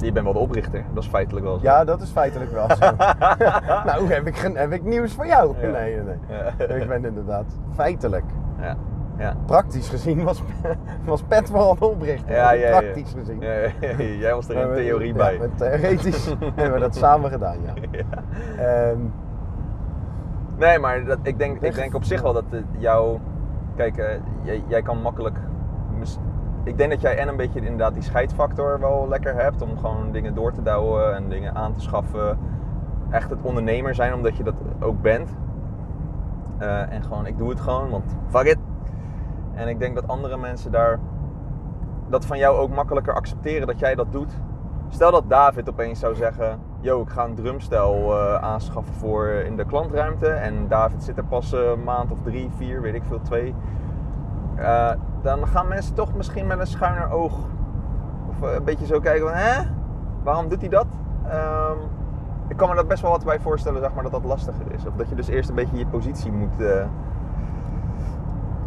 Je 0.00 0.12
bent 0.12 0.24
wel 0.24 0.34
de 0.34 0.38
oprichter, 0.38 0.84
dat 0.94 1.02
is 1.02 1.08
feitelijk 1.08 1.46
wel 1.46 1.58
zo. 1.58 1.62
Ja, 1.62 1.84
dat 1.84 2.00
is 2.00 2.10
feitelijk 2.10 2.50
wel 2.50 2.68
zo. 2.68 2.90
nou, 3.90 4.12
heb 4.12 4.26
ik, 4.26 4.36
heb 4.54 4.72
ik 4.72 4.82
nieuws 4.82 5.12
voor 5.12 5.26
jou? 5.26 5.54
Ja. 5.60 5.68
Nee, 5.68 5.96
nee, 5.96 6.16
nee. 6.58 6.80
Ik 6.80 6.88
ben 6.88 7.04
inderdaad 7.04 7.58
feitelijk. 7.74 8.24
Ja. 8.60 8.76
Ja. 9.18 9.36
Praktisch 9.46 9.88
gezien 9.88 10.24
was, 10.24 10.42
was 11.04 11.22
Pet 11.22 11.50
wel 11.50 11.70
een 11.70 11.80
oprichter. 11.80 12.34
Ja, 12.34 12.50
ja. 12.50 12.78
Praktisch 12.78 13.14
gezien. 13.18 13.40
Jij 14.18 14.34
was 14.34 14.48
er 14.48 14.56
in 14.56 14.74
theorie 14.74 15.12
bij. 15.12 15.38
met 15.38 15.58
theoretisch 15.58 16.34
hebben 16.54 16.72
we 16.72 16.80
dat 16.80 16.96
samen 16.96 17.30
gedaan, 17.30 17.56
ja. 17.62 17.74
Ehm, 18.58 18.98
Nee, 20.60 20.78
maar 20.78 21.04
dat, 21.04 21.18
ik, 21.22 21.38
denk, 21.38 21.60
ik 21.60 21.74
denk 21.74 21.94
op 21.94 22.04
zich 22.04 22.22
wel 22.22 22.32
dat 22.32 22.44
het 22.50 22.64
jou... 22.78 23.18
Kijk, 23.76 23.96
eh, 23.96 24.06
jij, 24.42 24.62
jij 24.66 24.82
kan 24.82 25.00
makkelijk... 25.02 25.38
Ik 26.64 26.76
denk 26.76 26.90
dat 26.90 27.00
jij 27.00 27.16
en 27.16 27.28
een 27.28 27.36
beetje 27.36 27.60
inderdaad 27.60 27.94
die 27.94 28.02
scheidfactor 28.02 28.80
wel 28.80 29.08
lekker 29.08 29.34
hebt. 29.34 29.62
Om 29.62 29.78
gewoon 29.78 30.12
dingen 30.12 30.34
door 30.34 30.52
te 30.52 30.62
douwen 30.62 31.14
en 31.14 31.28
dingen 31.28 31.54
aan 31.54 31.74
te 31.74 31.80
schaffen. 31.80 32.38
Echt 33.10 33.30
het 33.30 33.42
ondernemer 33.42 33.94
zijn, 33.94 34.14
omdat 34.14 34.36
je 34.36 34.42
dat 34.42 34.54
ook 34.80 35.02
bent. 35.02 35.36
Eh, 36.58 36.92
en 36.92 37.02
gewoon, 37.02 37.26
ik 37.26 37.38
doe 37.38 37.48
het 37.48 37.60
gewoon, 37.60 37.90
want 37.90 38.16
fuck 38.28 38.46
it. 38.46 38.58
En 39.54 39.68
ik 39.68 39.78
denk 39.78 39.94
dat 39.94 40.08
andere 40.08 40.36
mensen 40.36 40.72
daar 40.72 40.98
dat 42.08 42.26
van 42.26 42.38
jou 42.38 42.56
ook 42.58 42.70
makkelijker 42.70 43.14
accepteren 43.14 43.66
dat 43.66 43.78
jij 43.78 43.94
dat 43.94 44.12
doet. 44.12 44.32
Stel 44.88 45.10
dat 45.10 45.28
David 45.28 45.68
opeens 45.68 46.00
zou 46.00 46.14
zeggen: 46.14 46.58
Yo, 46.80 47.00
ik 47.00 47.08
ga 47.08 47.24
een 47.24 47.34
drumstel 47.34 48.18
eh, 48.18 48.34
aanschaffen 48.34 48.94
voor 48.94 49.26
in 49.26 49.56
de 49.56 49.64
klantruimte. 49.64 50.28
En 50.28 50.68
David 50.68 51.04
zit 51.04 51.16
er 51.16 51.24
pas 51.24 51.52
eh, 51.52 51.70
een 51.70 51.84
maand 51.84 52.10
of 52.10 52.18
drie, 52.22 52.50
vier, 52.56 52.80
weet 52.80 52.94
ik 52.94 53.02
veel, 53.04 53.20
twee. 53.20 53.54
Eh, 54.60 54.90
dan 55.22 55.46
gaan 55.46 55.68
mensen 55.68 55.94
toch 55.94 56.14
misschien 56.14 56.46
met 56.46 56.58
een 56.58 56.66
schuiner 56.66 57.10
oog 57.10 57.32
of 58.28 58.48
eh, 58.48 58.54
een 58.54 58.64
beetje 58.64 58.86
zo 58.86 59.00
kijken 59.00 59.26
van, 59.28 59.36
hè? 59.36 59.62
Waarom 60.22 60.48
doet 60.48 60.60
hij 60.60 60.68
dat? 60.68 60.86
Ehm, 61.28 61.76
ik 62.48 62.56
kan 62.56 62.68
me 62.68 62.74
dat 62.74 62.88
best 62.88 63.02
wel 63.02 63.10
wat 63.10 63.24
bij 63.24 63.40
voorstellen, 63.40 63.80
zeg 63.80 63.94
maar, 63.94 64.02
dat 64.02 64.12
dat 64.12 64.24
lastiger 64.24 64.72
is. 64.72 64.86
Of 64.86 64.94
dat 64.94 65.08
je 65.08 65.14
dus 65.14 65.28
eerst 65.28 65.48
een 65.48 65.54
beetje 65.54 65.76
je 65.78 65.86
positie 65.86 66.32
moet... 66.32 66.60
eh, 66.60 66.84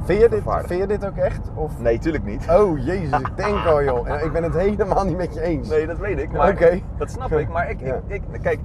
Vind 0.05 0.21
je, 0.21 0.29
dit, 0.29 0.43
vind 0.65 0.79
je 0.81 0.87
dit 0.87 1.05
ook 1.05 1.15
echt? 1.15 1.51
Of... 1.55 1.79
Nee, 1.81 1.99
tuurlijk 1.99 2.23
niet. 2.23 2.47
Oh 2.49 2.77
jezus, 2.85 3.19
ik 3.19 3.31
denk 3.37 3.65
al 3.65 3.83
joh. 3.83 4.09
En 4.09 4.25
Ik 4.25 4.31
ben 4.31 4.43
het 4.43 4.53
helemaal 4.53 5.05
niet 5.05 5.17
met 5.17 5.33
je 5.33 5.41
eens. 5.41 5.69
Nee, 5.69 5.87
dat 5.87 5.97
weet 5.97 6.19
ik. 6.19 6.29
Oké. 6.33 6.79
Dat 6.97 7.11
snap 7.11 7.31
ik. 7.31 7.49
Maar 7.49 7.69
ik, 7.69 7.79
Ja. 7.79 7.95
ik, 8.07 8.23
ik, 8.31 8.41
kijk, 8.41 8.59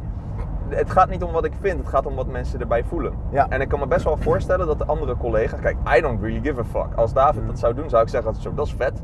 het 0.70 0.90
gaat 0.90 1.08
niet 1.08 1.22
om 1.22 1.32
wat 1.32 1.44
ik 1.44 1.52
vind. 1.60 1.78
Het 1.78 1.88
gaat 1.88 2.06
om 2.06 2.14
wat 2.14 2.26
mensen 2.26 2.60
erbij 2.60 2.84
voelen. 2.84 3.12
Ja. 3.30 3.46
En 3.48 3.60
ik 3.60 3.68
kan 3.68 3.78
me 3.78 3.86
best 3.86 4.04
wel 4.04 4.16
voorstellen 4.16 4.66
dat 4.66 4.78
de 4.78 4.84
andere 4.84 5.16
collega's... 5.16 5.60
Kijk, 5.60 5.76
I 5.96 6.00
don't 6.00 6.20
really 6.22 6.40
give 6.42 6.60
a 6.60 6.64
fuck. 6.64 6.94
Als 6.96 7.12
David 7.12 7.38
Mhm. 7.40 7.46
dat 7.50 7.58
zou 7.58 7.74
doen, 7.74 7.88
zou 7.88 8.02
ik 8.02 8.08
zeggen, 8.08 8.34
dat 8.54 8.66
is 8.66 8.74
vet. 8.74 9.02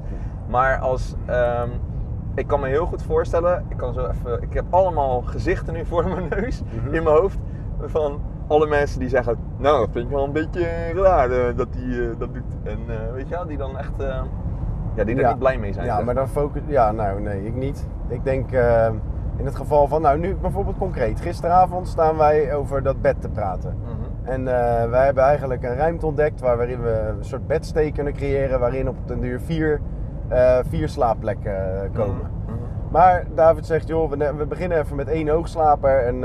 Maar 0.49 0.79
als... 0.79 1.15
ehm, 1.27 1.69
ik 2.35 2.47
kan 2.47 2.61
me 2.61 2.67
heel 2.69 2.87
goed 2.87 3.03
voorstellen... 3.03 3.65
Ik, 3.69 3.77
kan 3.77 3.93
zo 3.93 4.07
even, 4.07 4.43
ik 4.43 4.53
heb 4.55 4.65
allemaal 4.71 5.23
gezichten 5.23 5.75
nu 5.75 5.85
voor 5.87 6.09
mijn 6.09 6.27
neus, 6.41 6.63
Mhm. 6.63 6.95
in 6.95 7.03
mijn 7.03 7.17
hoofd. 7.17 7.39
Van 7.85 8.21
alle 8.47 8.67
mensen 8.67 9.01
die 9.01 9.09
zeggen... 9.09 9.37
Nou, 9.57 9.79
dat 9.79 9.89
vind 9.93 10.05
ik 10.05 10.11
wel 10.11 10.25
een 10.25 10.33
beetje 10.33 10.67
raar 10.95 11.31
eh, 11.31 11.57
dat 11.57 11.69
hij 11.77 12.01
eh, 12.01 12.19
dat 12.19 12.35
doet. 12.35 12.57
En 12.63 12.79
eh, 12.89 13.13
weet 13.13 13.29
je 13.29 13.35
wel, 13.35 13.47
die 13.47 13.57
dan 13.57 13.79
echt... 13.79 13.93
ja, 14.95 15.05
die 15.05 15.15
er 15.15 15.21
Ja. 15.21 15.29
niet 15.29 15.39
blij 15.39 15.59
mee 15.59 15.73
zijn. 15.73 15.87
Ja, 15.87 15.97
zeg. 15.97 16.05
maar 16.05 16.15
dan 16.15 16.29
focus. 16.29 16.63
Ja, 16.67 16.93
nou 16.93 17.21
nee, 17.21 17.45
ik 17.47 17.55
niet. 17.55 17.89
Ik 18.09 18.25
denk 18.25 18.53
eh, 18.53 18.89
in 19.37 19.45
het 19.45 19.55
geval 19.57 19.87
van, 19.89 20.03
nou 20.03 20.19
nu 20.19 20.35
bijvoorbeeld 20.35 20.79
concreet. 20.79 21.21
Gisteravond 21.21 21.89
staan 21.89 22.17
wij 22.17 22.55
over 22.55 22.83
dat 22.83 23.01
bed 23.03 23.21
te 23.21 23.29
praten. 23.29 23.77
Mhm. 23.83 24.31
En 24.31 24.41
eh, 24.49 24.91
wij 24.91 25.05
hebben 25.05 25.25
eigenlijk 25.25 25.63
een 25.63 25.75
ruimte 25.77 26.07
ontdekt 26.07 26.41
waar, 26.41 26.57
waarin 26.57 26.83
we 26.83 27.15
een 27.19 27.25
soort 27.25 27.47
bedstee 27.47 27.93
kunnen 27.93 28.13
creëren. 28.13 28.61
Waarin 28.61 28.89
op 28.89 28.97
den 29.07 29.21
duur 29.21 29.41
vier, 29.41 29.81
eh, 30.29 30.59
vier 30.69 30.89
slaapplekken 30.89 31.83
eh, 31.83 31.91
komen. 31.93 32.31
Mhm. 32.47 32.53
Maar 32.91 33.25
David 33.35 33.67
zegt, 33.67 33.89
joh, 33.89 34.11
we, 34.11 34.35
we 34.37 34.47
beginnen 34.47 34.79
even 34.79 34.97
met 34.97 35.09
één 35.09 35.29
hoogslaper. 35.29 35.99
En 36.07 36.19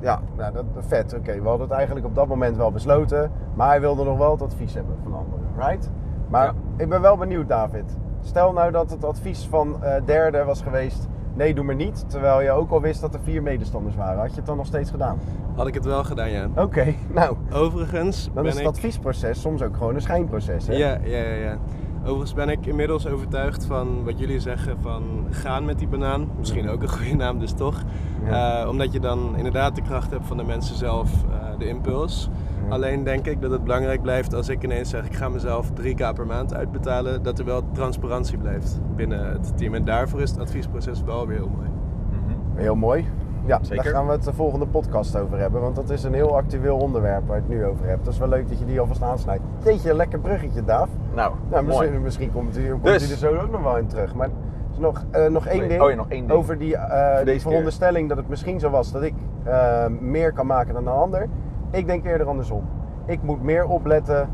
ja, 0.00 0.20
nou, 0.36 0.52
dat 0.52 0.64
vet. 0.78 1.14
Oké, 1.16 1.40
we 1.40 1.48
hadden 1.48 1.66
het 1.66 1.76
eigenlijk 1.76 2.06
op 2.06 2.14
dat 2.14 2.26
moment 2.26 2.56
wel 2.56 2.72
besloten. 2.72 3.30
Maar 3.54 3.68
hij 3.68 3.80
wilde 3.80 4.04
nog 4.04 4.18
wel 4.18 4.30
het 4.30 4.42
advies 4.42 4.74
hebben 4.74 4.96
van 5.02 5.14
anderen, 5.14 5.46
right? 5.56 5.90
Maar 6.28 6.44
Ja. 6.44 6.52
ik 6.76 6.88
ben 6.88 7.00
wel 7.00 7.16
benieuwd, 7.16 7.48
David. 7.48 7.96
Stel 8.20 8.52
nou 8.52 8.70
dat 8.72 8.90
het 8.90 9.04
advies 9.04 9.46
van 9.46 9.84
eh 9.84 9.94
derde 10.04 10.44
was 10.44 10.62
geweest, 10.62 11.08
nee, 11.34 11.54
doe 11.54 11.64
maar 11.64 11.74
niet. 11.74 12.04
Terwijl 12.08 12.40
je 12.40 12.50
ook 12.50 12.70
al 12.70 12.80
wist 12.80 13.00
dat 13.00 13.14
er 13.14 13.20
vier 13.24 13.42
medestanders 13.42 13.96
waren. 13.96 14.20
Had 14.20 14.30
je 14.30 14.36
het 14.36 14.46
dan 14.46 14.56
nog 14.56 14.66
steeds 14.66 14.90
gedaan? 14.90 15.18
Had 15.54 15.66
ik 15.66 15.74
het 15.74 15.84
wel 15.84 16.04
gedaan, 16.04 16.30
ja. 16.30 16.48
Oké, 16.56 16.94
nou, 17.14 17.36
Overigens 17.52 18.24
dan 18.24 18.34
ben 18.34 18.44
is 18.44 18.52
het 18.52 18.60
ik... 18.62 18.68
adviesproces 18.68 19.40
soms 19.40 19.62
ook 19.62 19.76
gewoon 19.76 19.94
een 19.94 20.02
schijnproces, 20.02 20.66
hè? 20.66 20.72
Ja, 20.72 20.98
ja, 21.04 21.18
ja, 21.18 21.34
ja. 21.34 21.58
Overigens 22.02 22.34
ben 22.34 22.48
ik 22.48 22.66
inmiddels 22.66 23.06
overtuigd 23.06 23.64
van 23.64 24.04
wat 24.04 24.18
jullie 24.18 24.40
zeggen 24.40 24.76
van 24.80 25.26
gaan 25.30 25.64
met 25.64 25.78
die 25.78 25.88
banaan. 25.88 26.28
Misschien 26.38 26.68
ook 26.68 26.82
een 26.82 26.88
goede 26.88 27.14
naam 27.14 27.38
dus 27.38 27.52
toch. 27.52 27.82
Ja. 28.24 28.62
Eh, 28.62 28.68
omdat 28.68 28.92
je 28.92 29.00
dan 29.00 29.36
inderdaad 29.36 29.74
de 29.74 29.82
kracht 29.82 30.10
hebt 30.10 30.26
van 30.26 30.36
de 30.36 30.44
mensen 30.44 30.76
zelf, 30.76 31.10
eh, 31.30 31.58
de 31.58 31.68
impuls. 31.68 32.30
Alleen 32.68 33.04
denk 33.04 33.26
ik 33.26 33.40
dat 33.40 33.50
het 33.50 33.62
belangrijk 33.62 34.02
blijft 34.02 34.34
als 34.34 34.48
ik 34.48 34.62
ineens 34.64 34.90
zeg 34.90 35.04
ik 35.06 35.14
ga 35.14 35.28
mezelf 35.28 35.70
3k 35.80 36.14
per 36.14 36.26
maand 36.26 36.54
uitbetalen. 36.54 37.22
Dat 37.22 37.38
er 37.38 37.44
wel 37.44 37.62
transparantie 37.72 38.38
blijft 38.38 38.80
binnen 38.96 39.30
het 39.32 39.56
team. 39.56 39.74
En 39.74 39.84
daarvoor 39.84 40.20
is 40.20 40.30
het 40.30 40.40
adviesproces 40.40 41.02
wel 41.02 41.26
weer 41.26 41.36
heel 41.36 41.50
mooi. 41.56 41.68
Mhm. 42.10 42.60
Heel 42.60 42.74
mooi. 42.76 43.04
Ja, 43.46 43.58
Zeker. 43.62 43.84
daar 43.84 43.92
gaan 43.92 44.06
we 44.06 44.12
het 44.12 44.22
de 44.24 44.32
volgende 44.32 44.66
podcast 44.66 45.16
over 45.16 45.38
hebben. 45.38 45.60
Want 45.60 45.76
dat 45.76 45.90
is 45.90 46.02
een 46.04 46.14
heel 46.14 46.36
actueel 46.36 46.76
onderwerp 46.76 47.26
waar 47.26 47.36
je 47.36 47.42
het 47.42 47.50
nu 47.50 47.64
over 47.64 47.86
hebt. 47.88 48.04
Dat 48.04 48.12
is 48.12 48.18
wel 48.18 48.28
leuk 48.28 48.48
dat 48.48 48.58
je 48.58 48.64
die 48.64 48.80
alvast 48.80 49.02
aansnijdt. 49.02 49.42
Jeetje, 49.64 49.90
een 49.90 49.96
lekker 49.96 50.18
bruggetje, 50.18 50.64
Daaf. 50.64 50.88
Nou, 51.14 51.34
Nou, 51.50 51.64
mooi. 51.64 51.78
misschien, 51.78 52.02
misschien 52.02 52.32
komt 52.32 52.54
hij 52.56 52.68
komt 52.68 52.84
Dus. 52.84 53.10
er 53.10 53.16
zo 53.16 53.34
ook 53.34 53.50
nog 53.50 53.62
wel 53.62 53.76
in 53.76 53.86
terug. 53.86 54.14
Maar 54.14 54.26
er 54.26 54.32
is 54.72 54.78
nog, 54.78 55.04
eh, 55.10 55.26
nog 55.26 55.46
één 55.46 55.68
ding. 55.68 55.80
Oh 55.82 55.90
ja, 55.90 55.96
nog 55.96 56.08
één 56.08 56.26
ding. 56.26 56.38
Over 56.38 56.58
die, 56.58 56.76
eh, 56.76 57.24
die 57.24 57.40
veronderstelling 57.40 58.08
dat 58.08 58.16
het 58.16 58.28
misschien 58.28 58.60
zo 58.60 58.70
was 58.70 58.92
dat 58.92 59.02
ik 59.02 59.14
eh, 59.44 59.86
meer 60.00 60.32
kan 60.32 60.46
maken 60.46 60.74
dan 60.74 60.86
een 60.86 60.92
ander. 60.92 61.26
Ik 61.70 61.86
denk 61.86 62.04
eerder 62.04 62.26
andersom. 62.26 62.64
Ik 63.06 63.22
moet 63.22 63.42
meer 63.42 63.66
opletten 63.66 64.28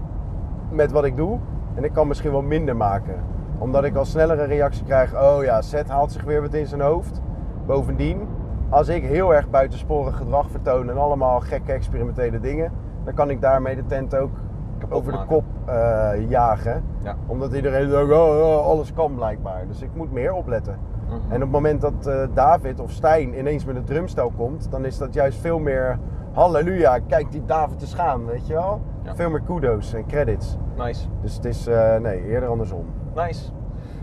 met 0.71 0.93
wat 0.93 1.05
ik 1.05 1.17
doe. 1.17 1.39
En 1.75 1.85
ik 1.85 1.93
kan 1.93 2.09
misschien 2.09 2.31
wel 2.31 2.43
minder 2.43 2.77
maken. 2.77 3.15
Omdat 3.59 3.85
ik 3.85 3.97
al 3.97 4.05
sneller 4.05 4.41
een 4.41 4.47
reactie 4.47 4.85
krijg. 4.85 5.15
Oh 5.15 5.45
ja, 5.45 5.63
Seth 5.63 5.89
haalt 5.89 6.13
zich 6.13 6.25
weer 6.25 6.43
wat 6.43 6.55
in 6.55 6.67
zijn 6.67 6.81
hoofd. 6.81 7.21
Bovendien, 7.67 8.29
als 8.69 8.89
ik 8.89 9.03
heel 9.03 9.35
erg 9.35 9.51
buitensporig 9.51 10.17
gedrag 10.17 10.51
vertoon 10.51 10.91
en 10.91 10.99
allemaal 10.99 11.41
gekke 11.41 11.73
experimentele 11.73 12.41
dingen, 12.41 12.73
dan 13.05 13.15
kan 13.15 13.31
ik 13.31 13.41
daarmee 13.41 13.75
de 13.75 13.87
tent 13.87 14.17
ook 14.17 14.31
Kapot 14.79 14.99
over 14.99 15.13
de 15.13 15.25
kop 15.27 15.45
eh, 15.65 16.11
jagen. 16.29 16.85
Ja. 17.03 17.17
Omdat 17.27 17.53
iedereen 17.53 17.91
zegt, 17.91 18.11
oh, 18.11 18.19
oh, 18.19 18.67
alles 18.67 18.93
kan 18.93 19.15
blijkbaar. 19.15 19.67
Dus 19.67 19.83
ik 19.83 19.91
moet 19.95 20.13
meer 20.13 20.33
opletten. 20.33 20.79
Mhm. 21.07 21.15
En 21.15 21.35
op 21.35 21.41
het 21.41 21.51
moment 21.51 21.81
dat 21.81 22.07
eh, 22.07 22.23
David 22.35 22.81
of 22.81 22.91
Stijn 22.91 23.39
ineens 23.39 23.65
met 23.65 23.77
een 23.77 23.85
drumstel 23.85 24.33
komt, 24.37 24.71
dan 24.71 24.85
is 24.85 24.99
dat 24.99 25.15
juist 25.15 25.41
veel 25.41 25.59
meer 25.59 25.99
halleluja, 26.37 26.99
kijk 26.99 27.31
die 27.33 27.45
David 27.45 27.83
is 27.83 27.95
gaan, 27.95 28.27
weet 28.27 28.47
je 28.47 28.53
wel? 28.53 28.81
Ja. 29.03 29.15
Veel 29.15 29.31
meer 29.31 29.41
kudos 29.41 29.95
en 29.95 30.07
credits. 30.07 30.57
Nice. 30.77 31.07
Dus 31.23 31.35
het 31.35 31.45
is, 31.45 31.67
eh, 31.67 31.97
nee, 31.97 32.25
eerder 32.25 32.49
andersom. 32.49 32.85
Nice. 33.15 33.45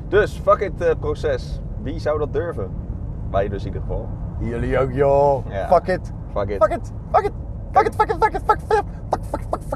Dus, 0.07 0.39
fuck 0.43 0.59
it 0.59 0.81
eh, 0.81 0.95
proces. 0.99 1.61
Wie 1.81 1.99
zou 1.99 2.19
dat 2.19 2.33
durven? 2.33 2.71
Wij 3.31 3.47
dus 3.49 3.61
in 3.61 3.67
ieder 3.67 3.81
geval. 3.81 4.07
Jullie 4.39 4.79
ook, 4.79 4.91
joh. 4.91 5.45
Ja. 5.49 5.67
Fuck 5.67 5.87
it. 5.87 6.11
Fuck 6.33 6.49
it. 6.49 6.63
Fuck 6.63 6.71
it. 6.71 6.91
Fuck 7.11 7.23
it. 7.23 7.31
Fuck 7.71 7.85
it. 7.85 7.95
Fuck 7.95 8.09
it. 8.09 8.19
Fuck 8.19 8.33
it. 8.33 8.41
Fuck 8.45 8.57
it. 8.59 8.63
Fuck 8.67 8.79
it. 8.79 8.85
Fuck, 9.09 9.41
fuck, 9.49 9.61
fuck, 9.69 9.72